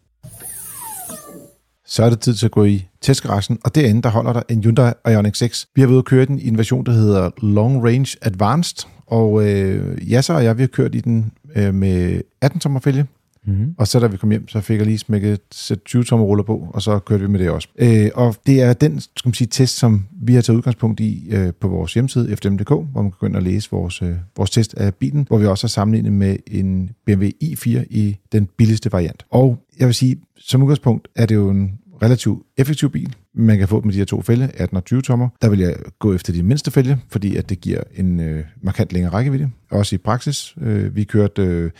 [1.86, 4.64] Så er det tid til at gå i testgaragen, og derinde der holder der en
[4.64, 5.68] Hyundai Ioniq 6.
[5.74, 9.48] Vi har været ude køre den i en version, der hedder Long Range Advanced, og
[9.48, 13.06] øh, så og jeg, vi har kørt i den øh, med 18 tommer fælge,
[13.46, 13.74] Mm-hmm.
[13.78, 16.44] Og så da vi kom hjem, så fik jeg lige smækket sæt 20 tommer ruller
[16.44, 17.68] på, og så kørte vi med det også.
[17.78, 21.28] Øh, og det er den skal man sige, test, som vi har taget udgangspunkt i
[21.30, 24.50] øh, på vores hjemmeside, fdm.dk, hvor man kan gå ind og læse vores, øh, vores
[24.50, 28.92] test af bilen, hvor vi også har sammenlignet med en BMW i4 i den billigste
[28.92, 29.24] variant.
[29.30, 33.16] Og jeg vil sige, som udgangspunkt er det jo en relativt effektiv bil.
[33.34, 35.28] Man kan få med de her to fælge, 18 og 20 tommer.
[35.42, 38.92] Der vil jeg gå efter de mindste fælge, fordi at det giver en øh, markant
[38.92, 39.50] længere rækkevidde.
[39.70, 40.54] Også i praksis.
[40.60, 41.42] Øh, vi kørte...
[41.42, 41.70] Øh,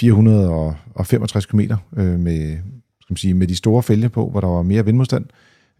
[0.00, 1.60] 465 km
[1.96, 2.58] øh, med,
[3.00, 5.24] skal man sige, med de store fælge på, hvor der var mere vindmodstand,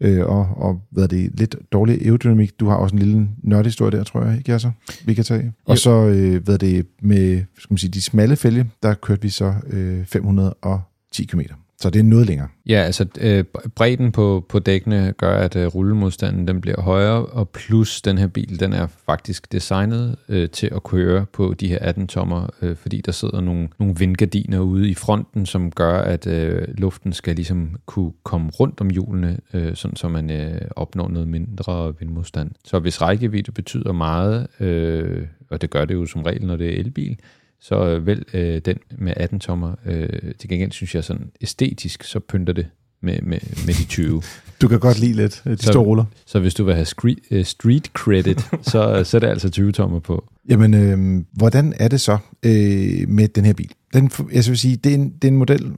[0.01, 2.59] øh, og, og hvad det, lidt dårlig aerodynamik.
[2.59, 4.71] Du har også en lille nørdehistorie der, tror jeg, ikke altså,
[5.05, 5.53] vi kan tage.
[5.65, 9.29] Og så, øh, hvad det, med skal man sige, de smalle fælge, der kørte vi
[9.29, 11.41] så øh, 510 km.
[11.81, 12.47] Så det er noget længere.
[12.67, 13.43] Ja, altså øh,
[13.75, 18.27] bredden på, på dækkene gør, at øh, rullemodstanden den bliver højere, og plus den her
[18.27, 22.75] bil, den er faktisk designet øh, til at køre på de her 18 tommer, øh,
[22.75, 27.35] fordi der sidder nogle, nogle vindgardiner ude i fronten, som gør, at øh, luften skal
[27.35, 32.51] ligesom kunne komme rundt om hjulene, øh, sådan så man øh, opnår noget mindre vindmodstand.
[32.65, 36.67] Så hvis rækkevidde betyder meget, øh, og det gør det jo som regel, når det
[36.67, 37.17] er elbil,
[37.61, 39.75] så øh, vælg øh, den med 18 tommer.
[39.85, 42.67] Øh, til gengæld synes jeg sådan æstetisk, så pynter det
[43.01, 44.21] med, med, med de 20.
[44.61, 46.05] Du kan godt lide lidt de så, store ruller.
[46.25, 48.79] Så hvis du vil have street, uh, street credit, så,
[49.13, 50.25] er det altså 20 tommer på.
[50.49, 53.71] Jamen, øh, hvordan er det så øh, med den her bil?
[53.93, 55.71] Den, jeg vil sige, det er, en, det er en model,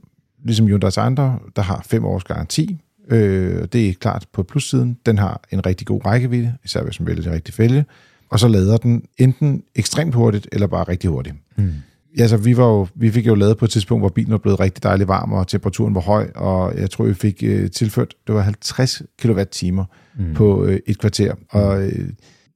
[0.44, 2.80] ligesom Hyundai's andre, der har fem års garanti.
[3.10, 4.98] Øh, det er klart på plussiden.
[5.06, 7.84] Den har en rigtig god rækkevidde, især hvis man vælger det rigtige fælge
[8.30, 11.34] og så lader den enten ekstremt hurtigt, eller bare rigtig hurtigt.
[11.56, 11.72] Mm.
[12.18, 14.38] Ja, så vi, var jo, vi fik jo lavet på et tidspunkt, hvor bilen var
[14.38, 18.14] blevet rigtig dejligt varm, og temperaturen var høj, og jeg tror, vi fik øh, tilført,
[18.26, 19.84] det var 50 kWh
[20.18, 20.34] mm.
[20.34, 21.34] på øh, et kvarter.
[21.34, 21.40] Mm.
[21.50, 22.08] Og øh,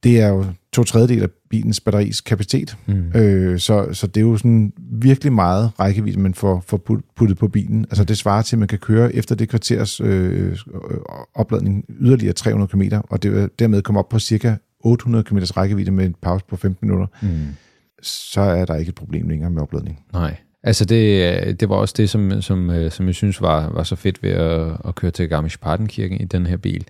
[0.03, 3.11] det er jo to tredjedel af bilens batteris kapacitet, mm.
[3.15, 7.47] øh, så, så det er jo sådan virkelig meget rækkevidde, man får, får puttet på
[7.47, 7.85] bilen.
[7.89, 10.57] Altså det svarer til, at man kan køre efter det kvarters øh,
[11.35, 16.05] opladning yderligere 300 km, og det dermed komme op på cirka 800 km rækkevidde med
[16.05, 17.47] en pause på 15 minutter, mm.
[18.01, 20.05] så er der ikke et problem længere med opladning.
[20.13, 20.35] Nej.
[20.63, 23.95] Altså det, det var også det, som, som, øh, som jeg synes var, var så
[23.95, 26.85] fedt ved at, at køre til Garmisch-Partenkirken i den her bil.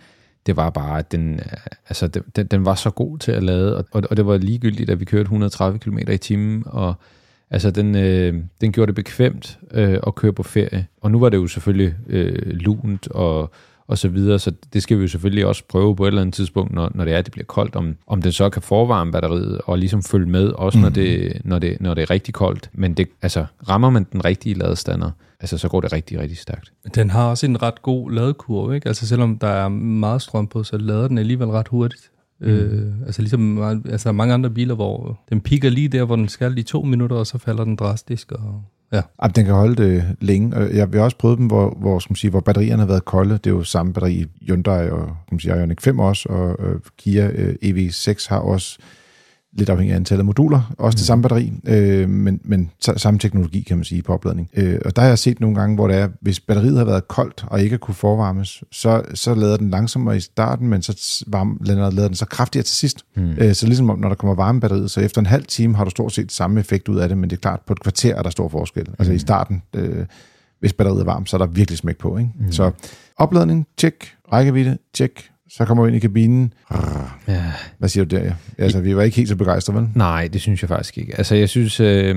[0.45, 1.39] Det var bare, at den,
[1.89, 4.99] altså den, den var så god til at lade, og, og det var ligegyldigt, at
[4.99, 6.93] vi kørte 130 km i timen, og
[7.49, 10.87] altså den, øh, den gjorde det bekvemt øh, at køre på ferie.
[11.01, 13.51] Og nu var det jo selvfølgelig øh, lunt og
[13.89, 14.39] og så videre.
[14.39, 17.05] Så det skal vi jo selvfølgelig også prøve på et eller andet tidspunkt, når, når
[17.05, 20.03] det er, at det bliver koldt, om, om den så kan forvarme batteriet og ligesom
[20.03, 20.81] følge med, også mm.
[20.81, 22.69] når, det, når, det, når det er rigtig koldt.
[22.73, 26.71] Men det, altså, rammer man den rigtige ladestander, altså, så går det rigtig, rigtig stærkt.
[26.95, 28.87] Den har også en ret god ladekurve, ikke?
[28.87, 32.11] Altså selvom der er meget strøm på, så lader den alligevel ret hurtigt.
[32.41, 32.47] Mm.
[32.47, 36.57] Øh, altså ligesom altså mange andre biler, hvor den piker lige der, hvor den skal
[36.57, 38.31] i to minutter, og så falder den drastisk.
[38.31, 39.01] Og Ja.
[39.21, 40.57] Jamen, den kan holde det længe.
[40.57, 43.33] Jeg har også prøvet dem, hvor, hvor, skal man sige, hvor batterierne har været kolde.
[43.33, 46.65] Det er jo samme batteri i Hyundai og skal man sige, Ioniq 5 også, og
[46.65, 48.77] øh, Kia øh, EV6 har også
[49.57, 51.05] lidt afhængig af antallet af moduler, også det Mm.
[51.05, 54.49] samme batteri, øh, men, men sa- samme teknologi, kan man sige, på opladning.
[54.53, 57.07] Øh, og der har jeg set nogle gange, hvor det er, hvis batteriet har været
[57.07, 61.57] koldt og ikke kunne forvarmes, så, så lader den langsommere i starten, men så varm,
[61.65, 63.05] lader, lader den så kraftigere til sidst.
[63.15, 63.29] Mm.
[63.37, 65.83] Øh, så ligesom om, når der kommer varme batteriet, så efter en halv time har
[65.83, 68.15] du stort set samme effekt ud af det, men det er klart, på et kvarter
[68.15, 68.85] er der stor forskel.
[68.99, 69.15] Altså Mm.
[69.15, 70.05] i starten, øh,
[70.59, 72.17] hvis batteriet er varmt, så er der virkelig smæk på.
[72.17, 72.29] Ikke?
[72.39, 72.51] Mm.
[72.51, 72.71] Så
[73.17, 73.93] opladning, tjek.
[74.33, 75.29] Rækkevidde, tjek.
[75.49, 76.53] Så kommer vi ind i kabinen.
[77.27, 77.53] Ja.
[77.77, 78.33] Hvad siger du der?
[78.57, 79.89] Altså, vi var ikke helt så begejstrede, vel?
[79.95, 81.17] Nej, det synes jeg faktisk ikke.
[81.17, 82.15] Altså, jeg synes, øh,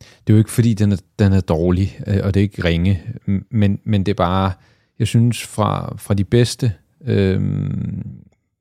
[0.00, 2.64] det er jo ikke fordi, den er, den er dårlig, øh, og det er ikke
[2.64, 3.02] ringe,
[3.50, 4.52] men, men det er bare,
[4.98, 6.72] jeg synes, fra, fra de bedste,
[7.06, 7.40] øh,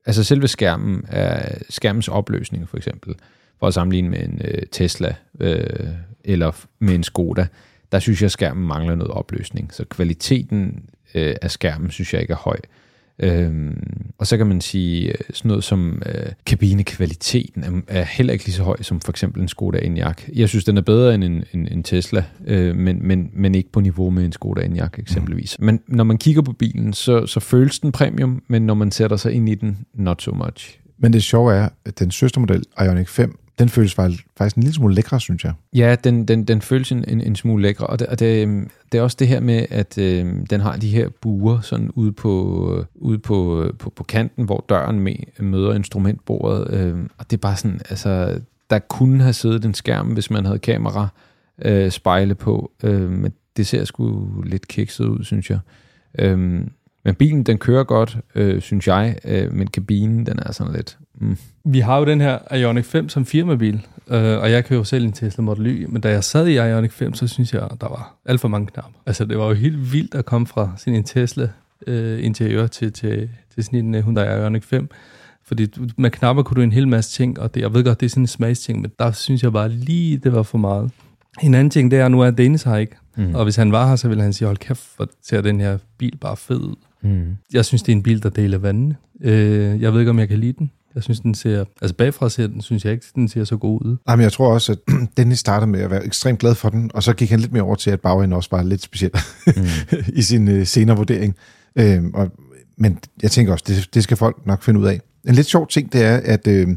[0.06, 3.16] altså selve skærmen, er skærmens opløsning for eksempel,
[3.60, 5.88] for at sammenligne med en øh, Tesla øh,
[6.24, 7.48] eller med en Skoda,
[7.92, 9.74] der synes jeg, at skærmen mangler noget opløsning.
[9.74, 12.58] Så kvaliteten øh, af skærmen synes jeg ikke er høj.
[13.20, 13.78] Øhm,
[14.18, 18.46] og så kan man sige, øh, sådan noget som øh, kabinekvaliteten er, er heller ikke
[18.46, 20.30] lige så høj som for eksempel en Skoda Enyaq.
[20.36, 23.72] Jeg synes, den er bedre end en, en, en Tesla, øh, men, men, men ikke
[23.72, 25.60] på niveau med en Skoda Enyaq eksempelvis.
[25.60, 25.66] Mm.
[25.66, 29.18] Men når man kigger på bilen, så, så føles den premium, men når man sætter
[29.18, 30.80] sig ind i den, not so much.
[30.98, 34.76] Men det sjove er, at den søstermodel, Ioniq 5, den føles faktisk faktisk en lille
[34.76, 35.54] smule lækre, synes jeg.
[35.74, 38.70] Ja, den, den, den føles en, en, en smule lækre, og, det, og det, øhm,
[38.92, 42.12] det er også det her med, at øh, den har de her buer sådan ude
[42.12, 47.32] på, øh, ude på, øh, på, på kanten, hvor døren med, møder instrumentbordet, øh, og
[47.32, 48.40] det er bare sådan, altså,
[48.70, 51.08] der kunne have siddet en skærm, hvis man havde kamera
[51.62, 55.60] øh, spejle på, øh, men det ser sgu lidt kikset ud, synes jeg.
[56.20, 56.62] Øh,
[57.06, 60.98] men bilen, den kører godt, øh, synes jeg, øh, men kabinen, den er sådan lidt...
[61.20, 61.38] Mm.
[61.66, 65.06] Vi har jo den her Ioniq 5 som firmabil, øh, og jeg kører jo selv
[65.06, 67.88] en Tesla Model Y, men da jeg sad i Ioniq 5, så synes jeg, der
[67.88, 69.00] var alt for mange knapper.
[69.06, 71.50] Altså, det var jo helt vildt at komme fra sådan en Tesla
[71.88, 74.90] øh, interiør til, til, til sådan en uh, Hyundai Ioniq 5,
[75.46, 78.06] fordi med knapper kunne du en hel masse ting, og det, jeg ved godt, det
[78.06, 80.92] er sådan en smagsting, men der synes jeg bare lige, det var for meget.
[81.42, 83.36] En anden ting, det er, nu er Dennis her ikke, Mm.
[83.36, 85.78] og hvis han var her, så ville han sige, hold kæft, hvor ser den her
[85.98, 86.76] bil bare fed ud.
[87.04, 87.36] Mm.
[87.54, 88.96] Jeg synes, det er en bil, der deler vandene.
[89.22, 90.72] Øh, jeg ved ikke, om jeg kan lide den.
[90.96, 91.66] Jeg synes, den ser...
[91.82, 93.98] Altså bagfra ser den, synes jeg ikke, den ser så god ud.
[94.10, 97.04] Jamen, jeg tror også, at Dennis startede med at være ekstremt glad for den, og
[97.04, 99.12] så gik han lidt mere over til, at bagenden også var lidt speciel
[99.48, 99.64] Mm.
[100.14, 101.36] i sin øh, senere vurdering.
[101.76, 102.32] Øhm, og,
[102.78, 105.02] men jeg tænker også, det, det skal folk nok finde ud af.
[105.28, 106.68] En lidt sjov ting, det er, at øh,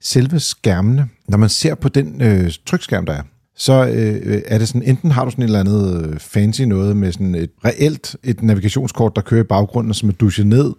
[0.00, 3.22] selve skærmene, når man ser på den øh, trykskærm, der er,
[3.56, 6.96] så øh, er det sådan, enten har du sådan et eller andet øh, fancy noget
[6.96, 10.72] med sådan et reelt et navigationskort, der kører i baggrunden, som er dusjet ned.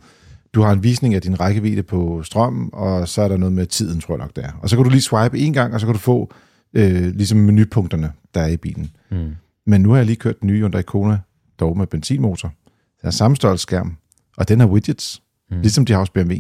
[0.54, 3.66] Du har en visning af din rækkevidde på strøm, og så er der noget med
[3.66, 4.52] tiden, tror jeg nok, det er.
[4.62, 6.34] Og så kan du lige swipe en gang, og så kan du få
[6.74, 8.92] øh, ligesom menupunkterne, der er i bilen.
[9.12, 9.36] Mm.
[9.66, 11.20] Men nu har jeg lige kørt den nye Hyundai Kona,
[11.60, 12.54] dog med benzinmotor.
[13.02, 13.98] Den er samme størrelse skærm,
[14.38, 15.62] og den har widgets, mm.
[15.62, 16.34] ligesom de har hos BMW.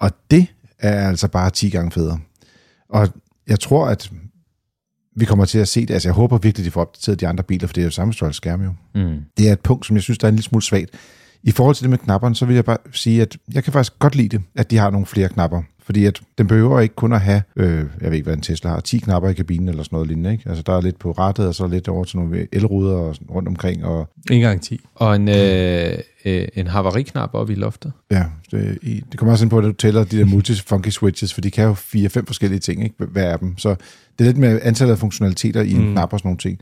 [0.00, 0.46] Og det
[0.78, 2.18] er altså bare 10 gange federe.
[2.88, 3.08] Og
[3.48, 4.12] jeg tror, at
[5.16, 5.94] vi kommer til at se det.
[5.94, 8.14] Altså, jeg håber virkelig, de får opdateret de andre biler, for det er jo samme
[8.14, 8.72] størrelse skærm jo.
[8.94, 9.18] Mm.
[9.38, 10.90] Det er et punkt, som jeg synes, der er en lille smule svagt.
[11.42, 13.98] I forhold til det med knapperne, så vil jeg bare sige, at jeg kan faktisk
[13.98, 15.62] godt lide det, at de har nogle flere knapper.
[15.90, 18.70] Fordi at den behøver ikke kun at have, øh, jeg ved ikke, hvad en Tesla
[18.70, 20.32] har, 10 knapper i kabinen eller sådan noget lignende.
[20.32, 20.48] Ikke?
[20.48, 23.84] Altså, der er lidt på rattet, og så lidt over til nogle elruder rundt omkring.
[23.84, 24.80] Og En gang 10.
[24.94, 27.92] Og en, øh, øh, en havariknap oppe i loftet.
[28.10, 31.40] ja, det, det kommer også ind på, at du tæller de der multi-funky switches, for
[31.40, 33.04] de kan jo fire-fem forskellige ting, ikke?
[33.04, 33.58] Hver af dem.
[33.58, 33.76] Så det
[34.18, 35.92] er lidt med antallet af funktionaliteter i en mm.
[35.92, 36.60] knap og sådan nogle ting.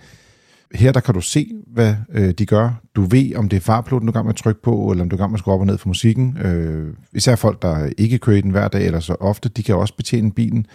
[0.74, 2.80] Her der kan du se, hvad øh, de gør.
[2.94, 5.10] Du ved, om det er farploten, du er gang med at trykke på, eller om
[5.10, 6.38] du er gang med at skrue op og ned for musikken.
[6.38, 9.76] Øh, især folk, der ikke kører i den hver dag, eller så ofte, de kan
[9.76, 10.66] også betjene bilen.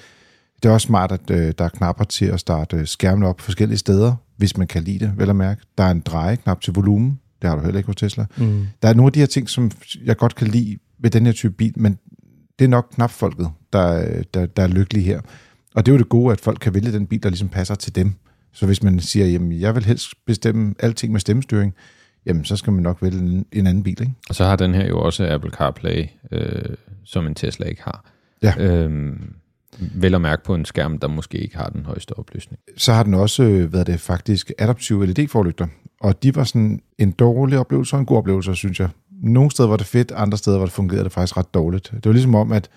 [0.64, 3.42] Det er også smart, at øh, der er knapper til at starte øh, skærmen op
[3.42, 5.62] forskellige steder, hvis man kan lide det, vel at mærke.
[5.78, 7.20] Der er en drejeknap til volumen.
[7.42, 8.26] Det har du heller ikke hos Tesla.
[8.38, 8.68] Mm.
[8.82, 9.72] Der er nogle af de her ting, som
[10.06, 11.98] jeg godt kan lide ved den her type bil, men
[12.60, 15.22] det er nok knapfolket, der, der, der er lykkelige her.
[15.76, 17.76] Og det er jo det gode, at folk kan vælge den bil, der ligesom passer
[17.76, 18.14] til dem.
[18.54, 21.74] Så hvis man siger, jamen jeg vil helst bestemme alting med stemmestyring,
[22.26, 24.14] jamen så skal man nok vælge en, en anden bil, ikke?
[24.30, 28.06] Og så har den her jo også Apple CarPlay, øh, som en Tesla ikke har.
[28.44, 28.54] Ja.
[28.58, 29.34] Øhm,
[29.96, 32.60] vel at mærke på en skærm, der måske ikke har den højeste opløsning.
[32.78, 35.68] Så har den også, øh, er det faktisk, adaptive LED-forlygter.
[36.02, 38.90] Og de var sådan en dårlig oplevelse og en god oplevelse, synes jeg.
[39.12, 41.92] Nogle steder var det fedt, andre steder var det fungerede det faktisk ret dårligt.
[41.94, 42.70] Det var ligesom om, at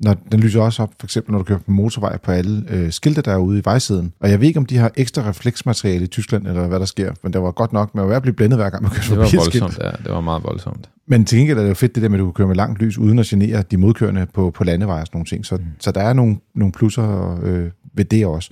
[0.00, 2.92] når, den lyser også op, for eksempel når du kører på motorvej på alle øh,
[2.92, 4.12] skilte, der er ude i vejsiden.
[4.20, 7.12] Og jeg ved ikke, om de har ekstra refleksmateriale i Tyskland, eller hvad der sker,
[7.22, 9.24] men det var godt nok, ved at blive blændet hver gang, man kører Det var
[9.24, 9.62] forbi et skilt.
[9.62, 9.90] voldsomt, ja.
[10.04, 10.90] Det var meget voldsomt.
[11.06, 12.56] Men til gengæld er det jo fedt det der med, at du kan køre med
[12.56, 15.46] langt lys, uden at genere de modkørende på, på landeveje og sådan nogle ting.
[15.46, 15.64] Så, mm.
[15.80, 18.50] så der er nogle, nogle plusser øh, ved det også.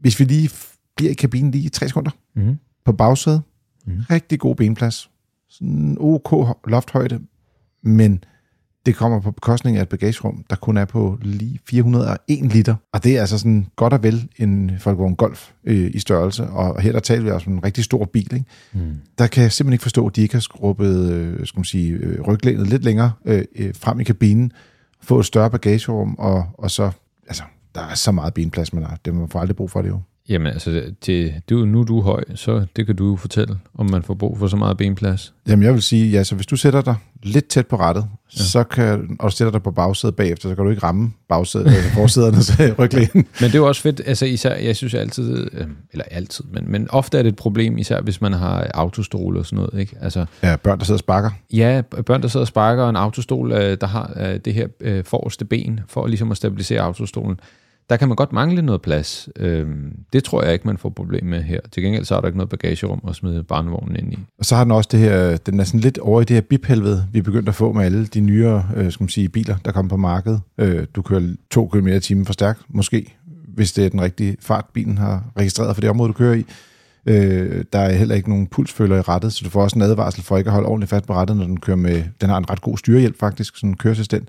[0.00, 0.50] Hvis vi lige
[0.96, 2.56] bliver i kabinen lige i tre sekunder Mm.
[2.84, 3.42] på bagsædet,
[3.86, 3.92] mm.
[4.10, 5.10] rigtig god benplads,
[5.50, 7.20] sådan OK lofthøjde,
[7.82, 8.24] men
[8.86, 12.74] det kommer på bekostning af et bagagerum, der kun er på lige 401 liter.
[12.92, 16.46] Og det er altså sådan godt og vel en Volkswagen Golf øh, i størrelse.
[16.46, 18.34] Og her der taler vi altså om en rigtig stor bil.
[18.34, 18.44] Ikke?
[18.72, 18.96] Mm.
[19.18, 21.92] Der kan jeg simpelthen ikke forstå, at de ikke har skrubbet øh, skal man sige,
[21.92, 24.52] øh, ryglænet lidt længere øh, øh, frem i kabinen,
[25.02, 26.90] få et større bagagerum, og, og så,
[27.26, 27.42] altså,
[27.74, 28.98] der er så meget benplads, man har.
[29.04, 30.00] Det man få aldrig brug for det jo.
[30.28, 33.90] Jamen altså, det, du, nu er du høj, så det kan du jo fortælle, om
[33.90, 35.34] man får brug for så meget benplads.
[35.48, 38.04] Jamen jeg vil sige, ja, så hvis du sætter dig lidt tæt på rattet,
[38.36, 38.42] ja.
[38.42, 41.66] så kan, og du sætter dig på bagsædet bagefter, så kan du ikke ramme bagsædet,
[41.66, 43.08] eller forsædernes ryglæn.
[43.14, 46.64] Men det er jo også fedt, altså især, jeg synes altid, øh, eller altid, men,
[46.72, 49.96] men ofte er det et problem, især hvis man har autostol og sådan noget, ikke?
[50.00, 51.30] Altså, ja, børn, der sidder og sparker.
[51.52, 54.68] Ja, børn, der sidder og sparker, og en autostol, øh, der har øh, det her
[55.04, 57.40] forreste ben, for ligesom at stabilisere autostolen
[57.92, 59.28] der kan man godt mangle noget plads.
[59.36, 61.60] Øhm, det tror jeg ikke, man får problem med her.
[61.72, 64.18] Til gengæld så er der ikke noget bagagerum at smide barnevognen ind i.
[64.38, 66.40] Og så har den også det her, den er sådan lidt over i det her
[66.40, 69.56] biphelvede, vi er begyndt at få med alle de nyere øh, skal man sige, biler,
[69.64, 70.40] der kommer på markedet.
[70.58, 73.16] Øh, du kører 2 km i timen for stærkt, måske,
[73.54, 76.44] hvis det er den rigtige fart, bilen har registreret for det område, du kører i.
[77.06, 80.22] Øh, der er heller ikke nogen pulsfølger i rettet, så du får også en advarsel
[80.22, 82.50] for ikke at holde ordentligt fast på rettet, når den kører med, den har en
[82.50, 84.28] ret god styrehjælp faktisk, sådan en køreassistent.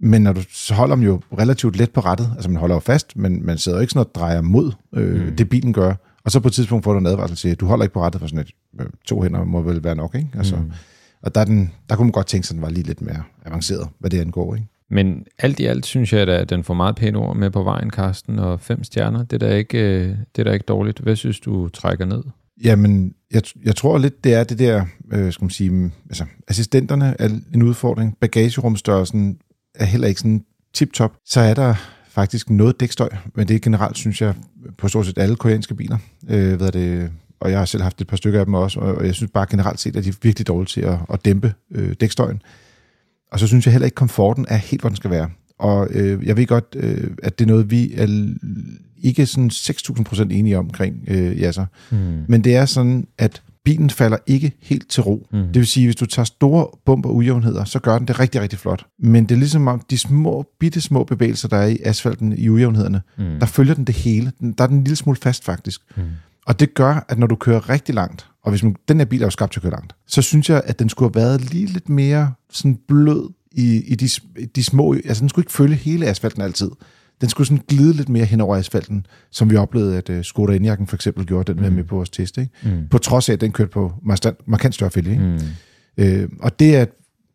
[0.00, 2.80] Men når du så holder dem jo relativt let på rettet, altså man holder jo
[2.80, 5.36] fast, men man sidder jo ikke sådan og drejer mod øh, mm.
[5.36, 7.66] det bilen gør, og så på et tidspunkt får du en advarsel til, at du
[7.66, 10.28] holder ikke på rettet for sådan et, øh, to hænder må vel være nok, ikke?
[10.34, 10.72] Altså, mm.
[11.22, 13.22] Og der, den, der kunne man godt tænke sig, at den var lige lidt mere
[13.44, 14.66] avanceret, hvad det angår, ikke?
[14.90, 17.90] Men alt i alt synes jeg, at den får meget pæne ord med på vejen,
[17.90, 20.98] Karsten, og fem stjerner, det er da ikke, øh, det er da ikke dårligt.
[20.98, 22.22] Hvad synes du trækker ned?
[22.64, 27.14] Jamen, jeg, jeg tror lidt, det er det der, øh, skal man sige, altså assistenterne
[27.18, 29.38] er en udfordring, bagagerumstørrelsen
[29.78, 31.12] er heller ikke sådan tip-top.
[31.24, 31.74] Så er der
[32.08, 34.34] faktisk noget dækstøj, men det er generelt, synes jeg,
[34.78, 35.98] på stort set alle koreanske biler.
[36.28, 37.10] Øh, hvad det,
[37.40, 39.46] og jeg har selv haft et par stykker af dem også, og jeg synes bare
[39.50, 42.42] generelt set, at de er virkelig dårlige til at, at dæmpe øh, dækstøjen.
[43.32, 45.30] Og så synes jeg heller ikke, at komforten er helt, hvor den skal være.
[45.58, 48.34] Og øh, jeg ved godt, øh, at det er noget, vi er
[49.02, 51.66] ikke sådan 6.000 procent enige omkring, øh, ja så.
[51.90, 51.96] Mm.
[52.28, 55.26] Men det er sådan, at bilen falder ikke helt til ro.
[55.32, 55.46] Mm.
[55.46, 58.58] Det vil sige, hvis du tager store bumper ujævnheder, så gør den det rigtig, rigtig
[58.58, 58.86] flot.
[58.98, 62.48] Men det er ligesom om de små, bitte små bevægelser, der er i asfalten i
[62.48, 63.38] ujævnhederne, mm.
[63.40, 64.32] der følger den det hele.
[64.58, 65.80] Der er den en lille smule fast faktisk.
[65.96, 66.02] Mm.
[66.46, 69.22] Og det gør, at når du kører rigtig langt, og hvis man, den her bil
[69.22, 71.52] er jo skabt til at køre langt, så synes jeg, at den skulle have været
[71.52, 74.08] lige lidt mere sådan blød i, i de,
[74.56, 74.94] de små...
[74.94, 76.70] Altså, den skulle ikke følge hele asfalten altid
[77.20, 80.56] den skulle sådan glide lidt mere hen over asfalten, som vi oplevede, at uh, Skoda
[80.56, 81.72] Enyaq'en for eksempel gjorde, den mm.
[81.72, 82.38] med på vores test.
[82.38, 82.52] Ikke?
[82.62, 82.88] Mm.
[82.88, 85.10] På trods af, at den kørte på markant, markant større fælge.
[85.10, 85.22] Ikke?
[85.22, 86.04] Mm.
[86.04, 86.84] Øh, og det er,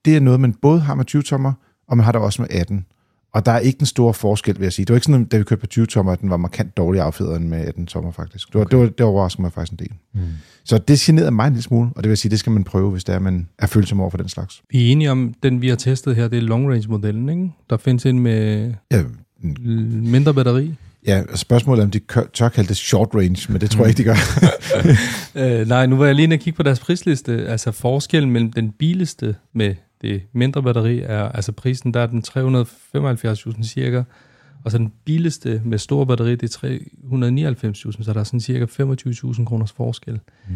[0.06, 1.54] det er noget, man både har med 20-tommer,
[1.88, 2.86] og man har det også med 18.
[3.34, 4.86] Og der er ikke den store forskel, vil jeg sige.
[4.86, 7.36] Det var ikke sådan, da vi kørte på 20-tommer, at den var markant dårligere affedret
[7.36, 8.48] end med 18 tommer, faktisk.
[8.48, 8.78] Det, var, okay.
[8.78, 9.94] det, var, det overraskede mig faktisk en del.
[10.14, 10.22] Mm.
[10.64, 12.92] Så det generede mig en lille smule, og det vil sige, det skal man prøve,
[12.92, 14.62] hvis det er, man er følsom over for den slags.
[14.72, 17.52] Vi er enige om, den vi har testet her, det er long range modellen, ikke?
[17.70, 18.74] Der findes en med...
[18.92, 19.04] Ja,
[19.44, 20.74] Mindre batteri?
[21.08, 22.00] Ja, spørgsmålet er, om de
[22.34, 24.16] tør kalde det short range, men det tror jeg ikke, de gør.
[25.62, 27.48] øh, nej, nu var jeg lige inde og kigge på deres prisliste.
[27.48, 32.24] Altså forskellen mellem den billigste med det mindre batteri er, altså prisen, der er den
[32.28, 34.04] 375.000 cirka,
[34.64, 36.78] og så den billigste med stor batteri, det er
[37.92, 40.20] 399.000, så der er sådan cirka 25.000 kroners forskel.
[40.48, 40.56] Mm.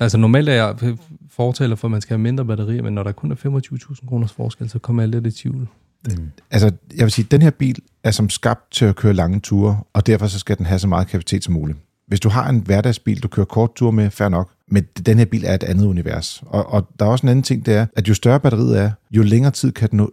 [0.00, 0.96] Altså normalt er jeg
[1.30, 4.32] fortaler for, at man skal have mindre batteri, men når der kun er 25.000 kroners
[4.32, 5.68] forskel, så kommer jeg lidt i tvivl.
[6.08, 6.30] Mm.
[6.50, 9.40] Altså, jeg vil sige, at den her bil er som skabt til at køre lange
[9.40, 11.78] ture, og derfor så skal den have så meget kapacitet som muligt.
[12.08, 15.24] Hvis du har en hverdagsbil, du kører kort tur med, fair nok, men den her
[15.24, 16.42] bil er et andet univers.
[16.46, 18.90] Og, og der er også en anden ting, det er, at jo større batteriet er,
[19.10, 20.08] jo længere tid kan den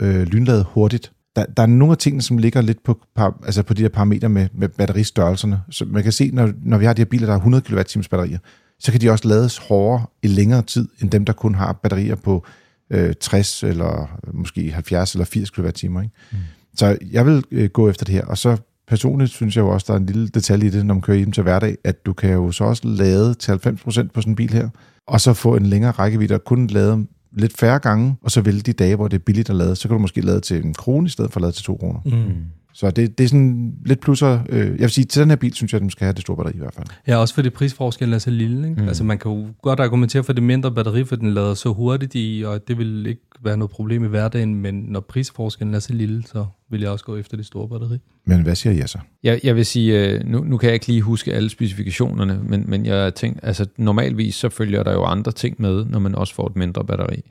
[0.00, 1.12] øh, lynlade hurtigt.
[1.36, 3.88] Der, der er nogle af tingene, som ligger lidt på, par, altså på de her
[3.88, 5.60] parametre med, med batteristørrelserne.
[5.70, 8.04] Så man kan se, når, når vi har de her biler, der har 100 kWh
[8.10, 8.38] batterier,
[8.78, 12.14] så kan de også lades hårdere i længere tid, end dem, der kun har batterier
[12.14, 12.46] på
[12.90, 15.66] øh, 60 eller måske 70 eller 80 kWh.
[15.84, 16.10] Ikke?
[16.32, 16.38] Mm.
[16.74, 18.56] Så jeg vil øh, gå efter det her, og så
[18.88, 21.16] personligt synes jeg jo også, der er en lille detalje i det, når man kører
[21.16, 24.36] hjem til hverdag, at du kan jo så også lade til 90% på sådan en
[24.36, 24.68] bil her,
[25.06, 28.60] og så få en længere rækkevidde og kun lade lidt færre gange, og så vælge
[28.60, 30.74] de dage, hvor det er billigt at lade, så kan du måske lade til en
[30.74, 32.00] krone i stedet for at lade til to kroner.
[32.04, 32.44] Mm.
[32.76, 34.40] Så det, det er sådan lidt plusser.
[34.48, 36.22] Øh, jeg vil sige, til den her bil, synes jeg, at den skal have det
[36.22, 36.86] store batteri i hvert fald.
[37.06, 38.68] Ja, også fordi prisforskellen er så lille.
[38.68, 38.82] Ikke?
[38.82, 38.88] Mm.
[38.88, 42.12] Altså man kan jo godt argumentere for det mindre batteri, for den lader så hurtigt
[42.14, 45.92] i, og det vil ikke være noget problem i hverdagen, men når prisforskellen er så
[45.92, 47.98] lille, så vil jeg også gå efter det store batteri.
[48.24, 48.98] Men hvad siger jeg så?
[49.22, 52.64] Jeg, jeg vil sige, øh, nu, nu kan jeg ikke lige huske alle specifikationerne, men,
[52.68, 56.34] men jeg tænker, altså normalvis så følger der jo andre ting med, når man også
[56.34, 57.22] får et mindre batteri.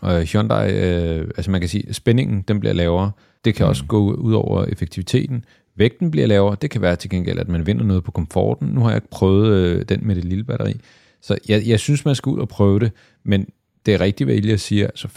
[0.00, 3.10] Og Hyundai, øh, altså man kan sige, spændingen den bliver lavere,
[3.44, 3.68] det kan mm.
[3.68, 5.44] også gå ud over effektiviteten.
[5.76, 6.56] Vægten bliver lavere.
[6.62, 8.68] Det kan være til gengæld, at man vinder noget på komforten.
[8.68, 10.80] Nu har jeg ikke prøvet øh, den med det lille batteri.
[11.22, 12.92] Så jeg, jeg synes, man skal ud og prøve det,
[13.24, 13.46] men
[13.86, 14.86] det er rigtigt, hvad Elias siger.
[14.86, 15.08] Altså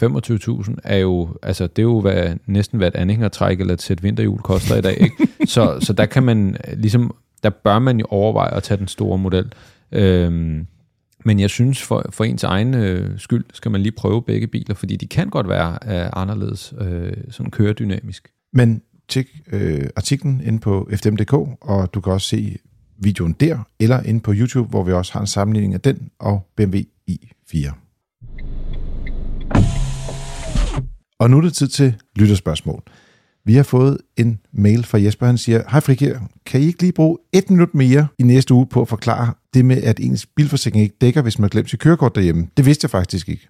[0.68, 4.02] 25.000 er jo, altså det er jo hvad, næsten hvad et anhængertræk eller et sæt
[4.02, 5.00] vinterhjul koster i dag.
[5.00, 5.28] Ikke?
[5.54, 9.18] så, så der kan man ligesom, der bør man jo overveje at tage den store
[9.18, 9.52] model.
[9.92, 10.66] Øhm,
[11.24, 14.74] men jeg synes, for, for ens egen øh, skyld, skal man lige prøve begge biler,
[14.74, 18.28] fordi de kan godt være øh, anderledes, øh, sådan køredynamisk.
[18.52, 22.56] Men tjek øh, artiklen inde på fdm.dk, og du kan også se
[22.98, 26.46] videoen der, eller inde på YouTube, hvor vi også har en sammenligning af den og
[26.56, 26.78] BMW
[27.10, 27.72] i4.
[31.18, 32.82] Og nu er det tid til lytterspørgsmål.
[33.44, 36.92] Vi har fået en mail fra Jesper, han siger, Hej Frikir, kan I ikke lige
[36.92, 40.82] bruge et minut mere i næste uge på at forklare det med, at ens bilforsikring
[40.82, 42.46] ikke dækker, hvis man glemmer sit kørekort derhjemme?
[42.56, 43.48] Det vidste jeg faktisk ikke.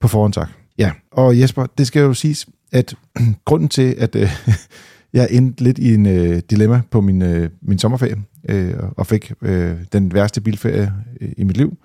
[0.00, 0.48] På forhånd tak.
[0.78, 2.94] Ja, og Jesper, det skal jo siges, at
[3.46, 4.30] grunden til, at øh,
[5.12, 8.16] jeg endte lidt i en øh, dilemma på min, øh, min sommerferie,
[8.48, 11.78] øh, og fik øh, den værste bilferie øh, i mit liv,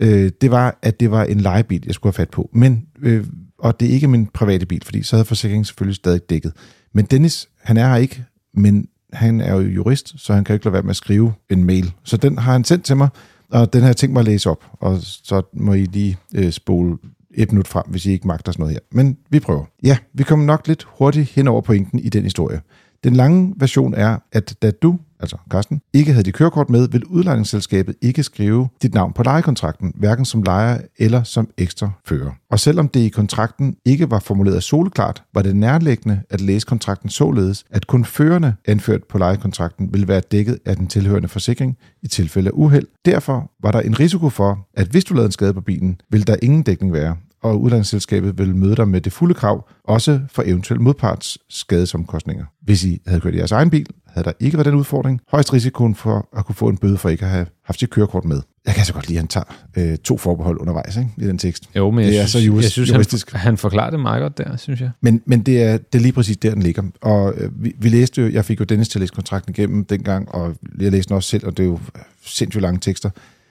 [0.00, 2.50] øh, det var, at det var en lejebil, jeg skulle have fat på.
[2.52, 3.26] Men, øh,
[3.58, 6.52] og det er ikke min private bil, fordi så havde forsikringen selvfølgelig stadig dækket.
[6.94, 8.24] Men Dennis, han er her ikke,
[8.54, 11.64] men han er jo jurist, så han kan ikke lade være med at skrive en
[11.64, 11.92] mail.
[12.04, 13.08] Så den har han sendt til mig,
[13.50, 16.50] og den har jeg tænkt mig at læse op, og så må I lige øh,
[16.50, 16.98] spole
[17.34, 18.80] et minut frem, hvis I ikke magter sådan noget her.
[18.92, 19.64] Men vi prøver.
[19.82, 22.60] Ja, vi kommer nok lidt hurtigt hen over pointen i den historie.
[23.04, 27.04] Den lange version er, at da du, altså Carsten, ikke havde dit kørekort med, vil
[27.04, 32.30] udlejningsselskabet ikke skrive dit navn på lejekontrakten, hverken som lejer eller som ekstra fører.
[32.50, 37.08] Og selvom det i kontrakten ikke var formuleret soleklart, var det nærliggende at læse kontrakten
[37.08, 42.08] således, at kun førerne anført på lejekontrakten vil være dækket af den tilhørende forsikring i
[42.08, 42.86] tilfælde af uheld.
[43.04, 46.26] Derfor var der en risiko for, at hvis du lavede en skade på bilen, vil
[46.26, 50.42] der ingen dækning være, og udlandsselskabet vil møde dig med det fulde krav, også for
[50.46, 52.44] eventuelle modparts skadesomkostninger.
[52.62, 55.20] Hvis I havde kørt i jeres egen bil, havde der ikke været den udfordring.
[55.30, 58.24] Højst risikoen for at kunne få en bøde for ikke at have haft sit kørekort
[58.24, 58.42] med.
[58.66, 59.44] Jeg kan så godt lide, at han tager
[59.76, 61.68] øh, to forbehold undervejs ikke, i den tekst.
[61.76, 63.30] Jo, men det jeg er synes, så jurist, jeg synes juristisk.
[63.32, 64.90] han, han forklarer det meget godt der, synes jeg.
[65.00, 66.82] Men, men det, er, det er lige præcis der, den ligger.
[67.00, 69.84] Og øh, vi, vi læste jo, jeg fik jo Dennis til at læse kontrakten igennem
[69.84, 71.78] dengang, og jeg læste den også selv, og det er jo
[72.24, 73.10] sindssygt lange tekster.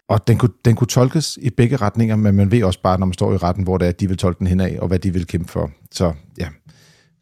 [0.10, 3.06] Og den kunne, den kunne tolkes i begge retninger, men man ved også bare, når
[3.06, 5.00] man står i retten, hvor det er, at de vil tolke den henad, og hvad
[5.00, 5.72] de vil kæmpe for.
[5.92, 6.48] Så ja,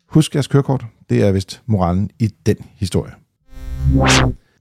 [0.09, 0.85] husk jeres kørekort.
[1.09, 3.11] Det er vist moralen i den historie.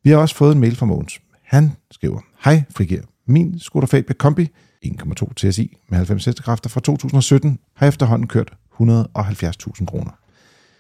[0.05, 1.21] Vi har også fået en mail fra Mogens.
[1.43, 4.49] Han skriver, Hej Frigir, min Skoda Fabia Kombi
[4.87, 10.11] 1,2 TSI med 90 hestekræfter fra 2017 har efterhånden kørt 170.000 kroner.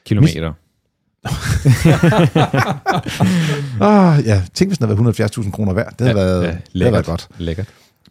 [0.04, 0.52] Kilometer.
[3.80, 5.92] Ah, ja, tænk hvis den havde været 170.000 kroner værd.
[5.98, 7.28] Det havde, ja, været, ja, det havde været godt.
[7.38, 7.66] Lækkert.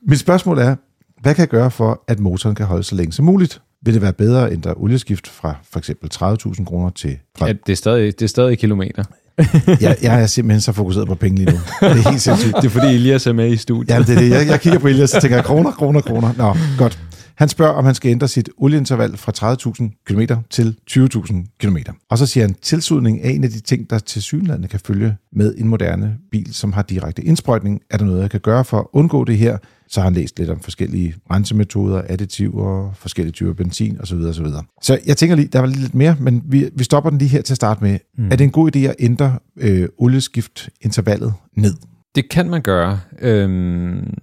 [0.07, 0.75] Mit spørgsmål er,
[1.21, 3.61] hvad kan jeg gøre for, at motoren kan holde så længe som muligt?
[3.85, 7.17] Vil det være bedre at ændre olieskift fra for eksempel 30.000 kroner til...
[7.37, 9.03] Fra, Ja, det, er stadig, det er stadig kilometer.
[9.81, 11.57] jeg, jeg er simpelthen så fokuseret på penge lige nu.
[11.81, 12.55] Det er helt sindssygt.
[12.55, 13.89] Det er fordi Elias er med i studiet.
[13.89, 14.29] Ja, det er det.
[14.29, 16.33] Jeg, jeg kigger på Elias, og tænker kroner, kroner, kroner.
[16.37, 16.99] Nå, godt.
[17.35, 21.77] Han spørger, om han skal ændre sit olieinterval fra 30.000 km til 20.000 km.
[22.09, 25.15] Og så siger han, tilsudning er en af de ting, der til synlandet kan følge
[25.31, 27.81] med en moderne bil, som har direkte indsprøjtning.
[27.89, 29.57] Er der noget, jeg kan gøre for at undgå det her?
[29.87, 34.17] Så har han læst lidt om forskellige rensemetoder, additiver, forskellige typer benzin osv.
[34.17, 34.45] osv.
[34.81, 37.41] Så jeg tænker lige, der var lidt mere, men vi, vi stopper den lige her
[37.41, 37.99] til at starte med.
[38.17, 38.31] Mm.
[38.31, 41.73] Er det en god idé at ændre øh, olieskiftintervallet ned?
[42.15, 42.99] Det kan man gøre.
[43.19, 44.13] Øhm,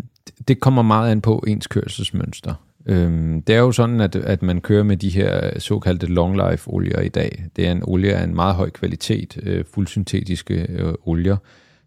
[0.49, 2.55] det kommer meget an på ens kørselsmønster.
[2.87, 6.71] Øhm, det er jo sådan, at, at man kører med de her såkaldte long life
[6.71, 7.45] olier i dag.
[7.57, 11.37] Det er en olie af en meget høj kvalitet, øh, fuldsyntetiske øh, olier,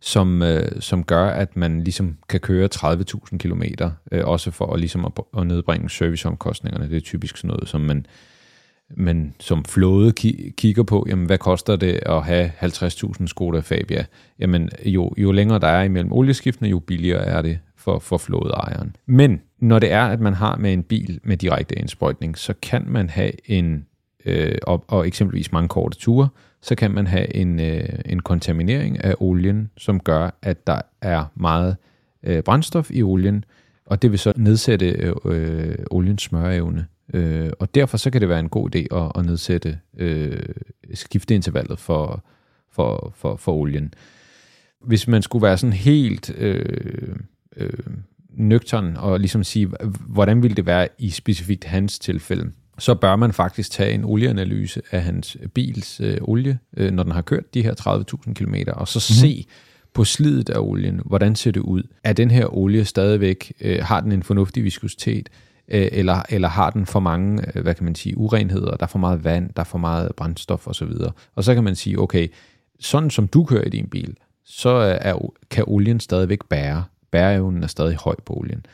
[0.01, 3.63] som, øh, som gør, at man ligesom kan køre 30.000 km,
[4.11, 6.89] øh, også for at, ligesom at, at nedbringe serviceomkostningerne.
[6.89, 8.05] Det er typisk sådan noget, som man,
[8.97, 14.05] man som flåde ki- kigger på, jamen hvad koster det at have 50.000 Skoda Fabia?
[14.39, 18.95] Jamen jo, jo længere der er imellem olieskiftene, jo billigere er det for, for flådeejeren.
[19.05, 22.83] Men når det er, at man har med en bil med direkte indsprøjtning, så kan
[22.87, 23.85] man have en,
[24.25, 26.29] øh, og, og eksempelvis mange korte ture,
[26.61, 31.25] så kan man have en, øh, en kontaminering af olien, som gør, at der er
[31.35, 31.77] meget
[32.23, 33.45] øh, brændstof i olien,
[33.85, 36.85] og det vil så nedsætte øh, oliens smøreevne.
[37.13, 40.39] Øh, og derfor så kan det være en god idé at, at nedsætte øh,
[40.93, 42.23] skifteintervallet for,
[42.71, 43.93] for, for, for olien.
[44.81, 47.15] Hvis man skulle være sådan helt øh,
[47.57, 47.69] øh,
[48.29, 49.71] nøgtern og ligesom sige,
[50.07, 54.81] hvordan ville det være i specifikt hans tilfælde, så bør man faktisk tage en olieanalyse
[54.91, 57.73] af hans bils øh, olie, øh, når den har kørt de her
[58.27, 59.29] 30.000 km, og så mm-hmm.
[59.29, 59.47] se
[59.93, 61.83] på slidet af olien, hvordan ser det ud?
[62.03, 65.29] Er den her olie stadigvæk, øh, har den en fornuftig viskositet,
[65.67, 68.87] øh, eller, eller har den for mange, øh, hvad kan man sige, urenheder, der er
[68.87, 70.91] for meget vand, der er for meget brændstof osv.
[71.35, 72.27] Og så kan man sige, okay,
[72.79, 74.69] sådan som du kører i din bil, så
[75.01, 76.83] er, kan olien stadigvæk bære.
[77.15, 78.65] Bæreevnen er stadig høj på olien.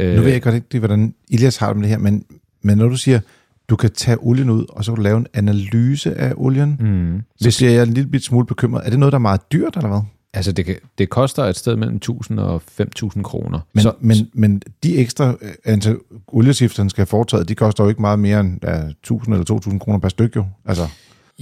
[0.00, 2.24] Nu ved jeg godt ikke, hvordan Elias har det med det her, men
[2.62, 3.20] Men når du siger,
[3.68, 7.22] du kan tage olien ud, og så kan du lave en analyse af olien, Mm.
[7.36, 7.56] så Hvis...
[7.56, 8.82] bliver jeg en lille smule bekymret.
[8.86, 10.00] Er det noget, der er meget dyrt, eller hvad?
[10.34, 13.60] Altså, det, det koster et sted mellem 1000 og 5000 kroner.
[13.72, 15.96] Men, så, men, men de ekstra øh, antal
[16.28, 19.44] olieskifter, han skal have foretaget, de koster jo ikke meget mere end ja, 1000 eller
[19.44, 20.44] 2000 kroner per stykke, jo.
[20.66, 20.82] Altså,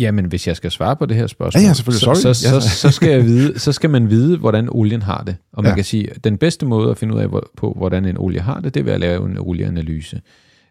[0.01, 2.61] Jamen, hvis jeg skal svare på det her spørgsmål, Ja, ja, så, så, Ja.
[2.61, 5.37] så, så, skal jeg vide, så skal man vide, hvordan olien har det.
[5.53, 5.75] Og man Ja.
[5.75, 8.41] kan sige, at den bedste måde at finde ud af hvor- på, hvordan en olie
[8.41, 10.21] har det, det er ved at lave en olieanalyse.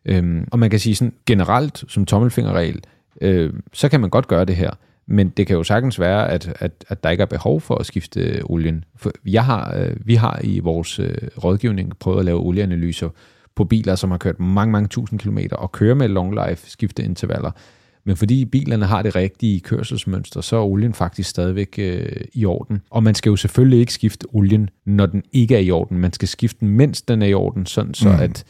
[0.06, 2.80] Øhm, og man kan sige sådan generelt, som tommelfingerregel,
[3.22, 4.72] øh, så kan man godt gøre det her.
[5.08, 7.86] Men det kan jo sagtens være, at, at, at der ikke er behov for at
[7.86, 8.84] skifte olien.
[8.96, 11.14] For jeg har, øh, vi har i vores øh,
[11.44, 13.10] rådgivning prøvet at lave olieanalyser
[13.56, 17.52] på biler, som har kørt mange, mange tusind kilometer og kører med long life skifteintervaller.
[18.10, 22.82] Men fordi bilerne har det rigtige kørselsmønster, så er olien faktisk stadigvæk øh, i orden.
[22.90, 25.98] Og man skal jo selvfølgelig ikke skifte olien, når den ikke er i orden.
[25.98, 28.20] Man skal skifte den, mens den er i orden, sådan så Mm.
[28.20, 28.44] at,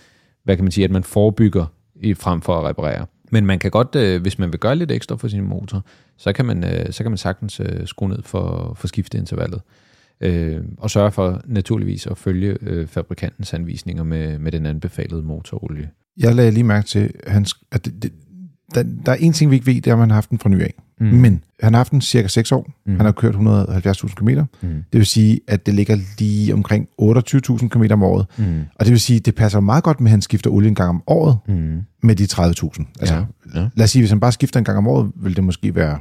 [0.43, 3.05] hvad kan man sige, at man forebygger i, frem for at reparere.
[3.31, 5.85] Men man kan godt, øh, hvis man vil gøre lidt ekstra for sin motor,
[6.17, 9.61] så kan man, øh, så kan man sagtens øh, skrue ned for, for skifteintervallet.
[10.21, 15.89] Øh, og sørge for naturligvis at følge øh, fabrikantens anvisninger med, med den anbefalede motorolie.
[16.17, 18.11] jeg lagde lige mærke til, hans, at det, det,
[18.75, 20.39] der, der er en ting, vi ikke ved, det er, om han har haft den
[20.39, 20.73] fra ny af.
[20.99, 21.07] Mm.
[21.07, 22.69] Men han har haft den cirka 6 år.
[22.85, 22.95] Mm.
[22.95, 24.29] Han har kørt 170.000 km.
[24.29, 24.43] Mm.
[24.61, 28.25] Det vil sige, at det ligger lige omkring 28.000 km om året.
[28.37, 28.61] Mm.
[28.75, 30.75] Og det vil sige, at det passer meget godt med, at han skifter olie en
[30.75, 31.79] gang om året Mm.
[32.03, 32.85] med de 30.000.
[32.99, 33.69] Altså, Ja, ja.
[33.75, 35.99] Lad os sige, hvis han bare skifter en gang om året, vil det måske være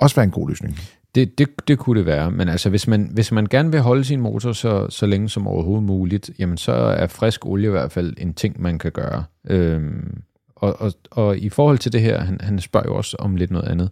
[0.00, 0.78] også være en god løsning.
[1.14, 4.04] Det, det, det kunne det være, men altså hvis man, hvis man gerne vil holde
[4.04, 7.92] sin motor så, så længe som overhovedet muligt, jamen så er frisk olie i hvert
[7.92, 9.24] fald en ting, man kan gøre.
[9.48, 10.18] Øhm,
[10.56, 13.50] og, og, og i forhold til det her, han, han spørger jo også om lidt
[13.50, 13.90] noget andet,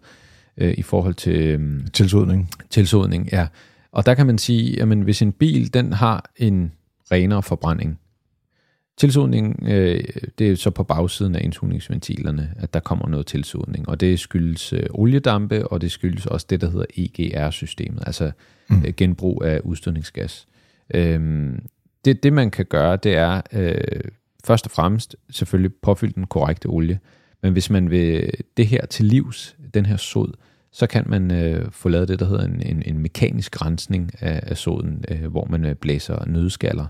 [0.57, 2.51] øh, i forhold til øhm, Tilsodning.
[2.71, 3.47] tilsodning, ja.
[3.93, 6.73] Og der kan man sige, jamen hvis en bil, den har en
[7.13, 7.99] renere forbrænding,
[8.97, 10.05] Tilsodning, øh,
[10.39, 14.73] det er så på bagsiden af indsugningsventilerne, at der kommer noget tilsodning, og det skyldes
[14.73, 18.31] øh, oliedampe, og det skyldes også det, der hedder EGR-systemet, altså
[18.69, 18.83] mm.
[18.87, 20.47] øh, genbrug af udstødningsgas.
[20.95, 21.67] Øhm,
[22.05, 24.01] det, det, man kan gøre, det er øh,
[24.45, 27.01] først og fremmest selvfølgelig påfylde den korrekte olie,
[27.43, 30.33] men hvis man vil det her til livs, den her sod,
[30.73, 34.41] så kan man øh, få lavet det, der hedder en, en, en mekanisk rensning af,
[34.43, 36.87] af soden, øh, hvor man øh, blæser nødskaller,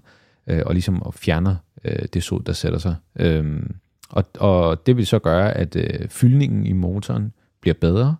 [0.47, 2.95] øh, og ligesom og fjerner øh, det sod, der sætter sig.
[3.19, 3.63] Øh,
[4.09, 8.17] og, og det vil så gøre, at øh, fyldningen i motoren bliver bedre,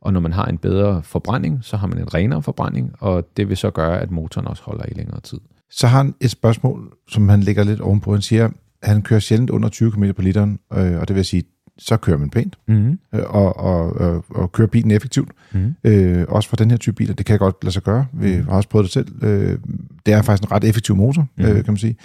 [0.00, 3.48] og når man har en bedre forbrænding, så har man en renere forbrænding, og det
[3.48, 5.38] vil så gøre, at motoren også holder i længere tid.
[5.70, 8.12] Så har han et spørgsmål, som han lægger lidt ovenpå.
[8.12, 8.50] Han siger,
[8.82, 11.42] han kører sjældent under 20 km på literen, øh, og det vil sige,
[11.78, 12.98] så kører man pænt, Mm-hmm.
[13.14, 15.28] øh, og, og, og, og kører bilen effektivt.
[15.52, 15.74] Mm-hmm.
[15.84, 18.06] Øh, også for den her type biler, det kan jeg godt lade sig gøre.
[18.12, 19.24] Vi har også prøvet det selv.
[19.24, 19.58] Øh,
[20.06, 21.46] det er faktisk en ret effektiv motor, Mhm.
[21.46, 21.96] øh, kan man sige.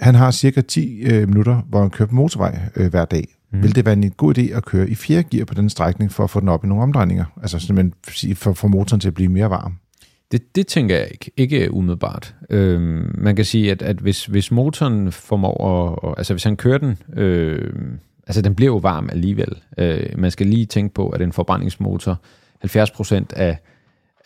[0.00, 3.34] Han har cirka 10 øh, minutter, hvor han kører på motorvej øh, hver dag.
[3.52, 3.62] Mm.
[3.62, 6.24] Vil det være en god idé at køre i fjerde gear på den strækning, for
[6.24, 7.24] at få den op i nogle omdrejninger?
[7.42, 7.94] Altså simpelthen
[8.36, 9.74] for, for motoren til at blive mere varm.
[10.32, 12.34] Det, det tænker jeg ikke, ikke umiddelbart.
[12.50, 16.78] Øhm, man kan sige, at, at hvis, hvis motoren formår at, altså hvis han kører
[16.78, 17.72] den, øh,
[18.26, 19.52] altså den bliver jo varm alligevel.
[19.78, 22.20] Øh, man skal lige tænke på, at en forbrændingsmotor,
[22.66, 23.58] 70% af,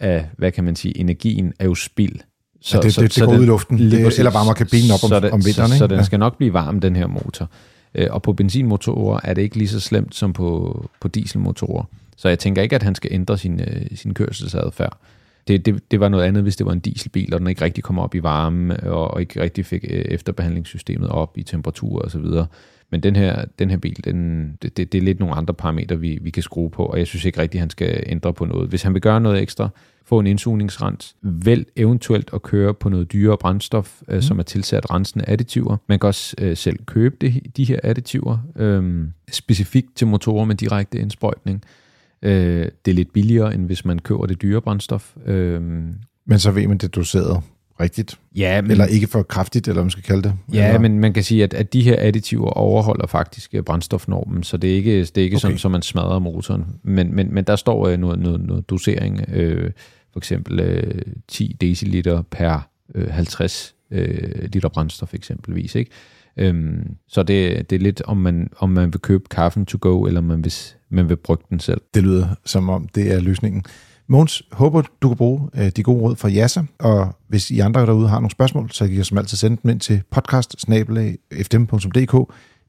[0.00, 2.16] af, hvad kan man sige, energien er jo spild.
[2.60, 4.18] Så, ja, det, det, det går den- ud i luften, det, præcis.
[4.18, 5.68] eller varmer kabinen op om, så det, om vinteren.
[5.68, 5.78] Så, ikke?
[5.78, 6.02] så den Ja.
[6.02, 7.50] skal nok blive varm, den her motor.
[7.94, 11.84] Øh, Og på benzinmotorer er det ikke lige så slemt som på, på dieselmotorer.
[12.16, 14.98] Så jeg tænker ikke, at han skal ændre sin, øh, sin kørselsadfærd.
[15.48, 17.84] Det, det, det var noget andet, hvis det var en dieselbil, og den ikke rigtig
[17.84, 22.10] kom op i varme, og, og ikke rigtig fik øh, efterbehandlingssystemet op i temperatur og
[22.10, 22.46] så videre.
[22.90, 26.00] Men den her, den her bil, den, det, det, det er lidt nogle andre parametre,
[26.00, 28.68] vi, vi kan skrue på, og jeg synes ikke rigtigt, han skal ændre på noget.
[28.68, 29.68] Hvis han vil gøre noget ekstra,
[30.04, 34.90] få en indsugningsrens, vælg eventuelt at køre på noget dyrere brændstof, øh, som er tilsat
[34.90, 35.76] rensende additiver.
[35.86, 40.54] Man kan også øh, selv købe det, de her additiver, øh, specifikt til motorer med
[40.54, 41.64] direkte indsprøjtning.
[42.22, 45.12] Øh, det er lidt billigere, end hvis man køber det dyre brændstof.
[45.26, 45.62] Øh,
[46.26, 47.42] Men så ved man, det er doseret
[47.80, 48.18] rigtigt.
[48.36, 50.34] ja, men, Eller ikke for kraftigt, eller hvad man skal kalde det.
[50.52, 50.80] Ja, eller?
[50.80, 54.70] men man kan sige, at, at de her additiver overholder faktisk øh, brændstofnormen, så det
[54.70, 55.40] er ikke, det er ikke okay.
[55.40, 55.58] sådan, Okay.
[55.60, 56.64] så man smadrer motoren.
[56.82, 59.70] Men, men, men der står øh, noget, noget, noget dosering, øh,
[60.12, 65.74] for eksempel øh, 10 deciliter per øh, 50 øh, liter brændstof eksempelvis.
[65.74, 65.90] Ikke?
[66.36, 70.02] Øhm, så det, det er lidt, om man, om man vil købe kaffen to go,
[70.06, 70.52] eller man vil,
[70.92, 71.80] man vil brygge den selv.
[71.94, 73.64] Det lyder som om, det er løsningen.
[74.08, 77.86] Måns, håber du kan bruge øh, de gode råd fra Jassa, og hvis I andre
[77.86, 80.64] derude har nogle spørgsmål, så kan I som altid sende dem ind til podcast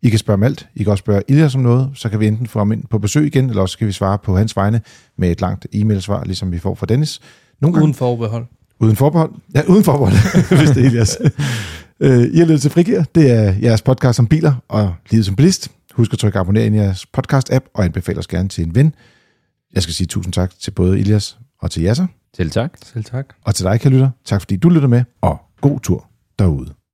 [0.01, 0.67] I kan spørge om alt.
[0.75, 2.99] I kan også spørge Ilias om noget, så kan vi enten få ham ind på
[2.99, 4.81] besøg igen, eller også kan vi svare på hans vegne
[5.17, 7.19] med et langt e-mailsvar, ligesom vi får fra Dennis.
[7.61, 8.45] Nogle gange Uden forbehold.
[8.79, 9.31] uden forbehold.
[9.55, 10.13] Ja, uden forbehold,
[10.57, 11.17] hvis det er Ilias.
[11.99, 13.03] Øh, I har lyttet til Frigir.
[13.15, 15.71] Det er jeres podcast om biler og livet som bilist.
[15.93, 18.95] Husk at trykke abonner i jeres podcast-app, og anbefale os gerne til en ven.
[19.73, 22.07] Jeg skal sige tusind tak til både Ilias og til Jasser.
[22.35, 22.77] Selv tak.
[22.83, 23.25] Selv tak.
[23.41, 24.09] Og til dig, kan lytter.
[24.25, 26.73] Tak fordi du lytter med, og god tur derude.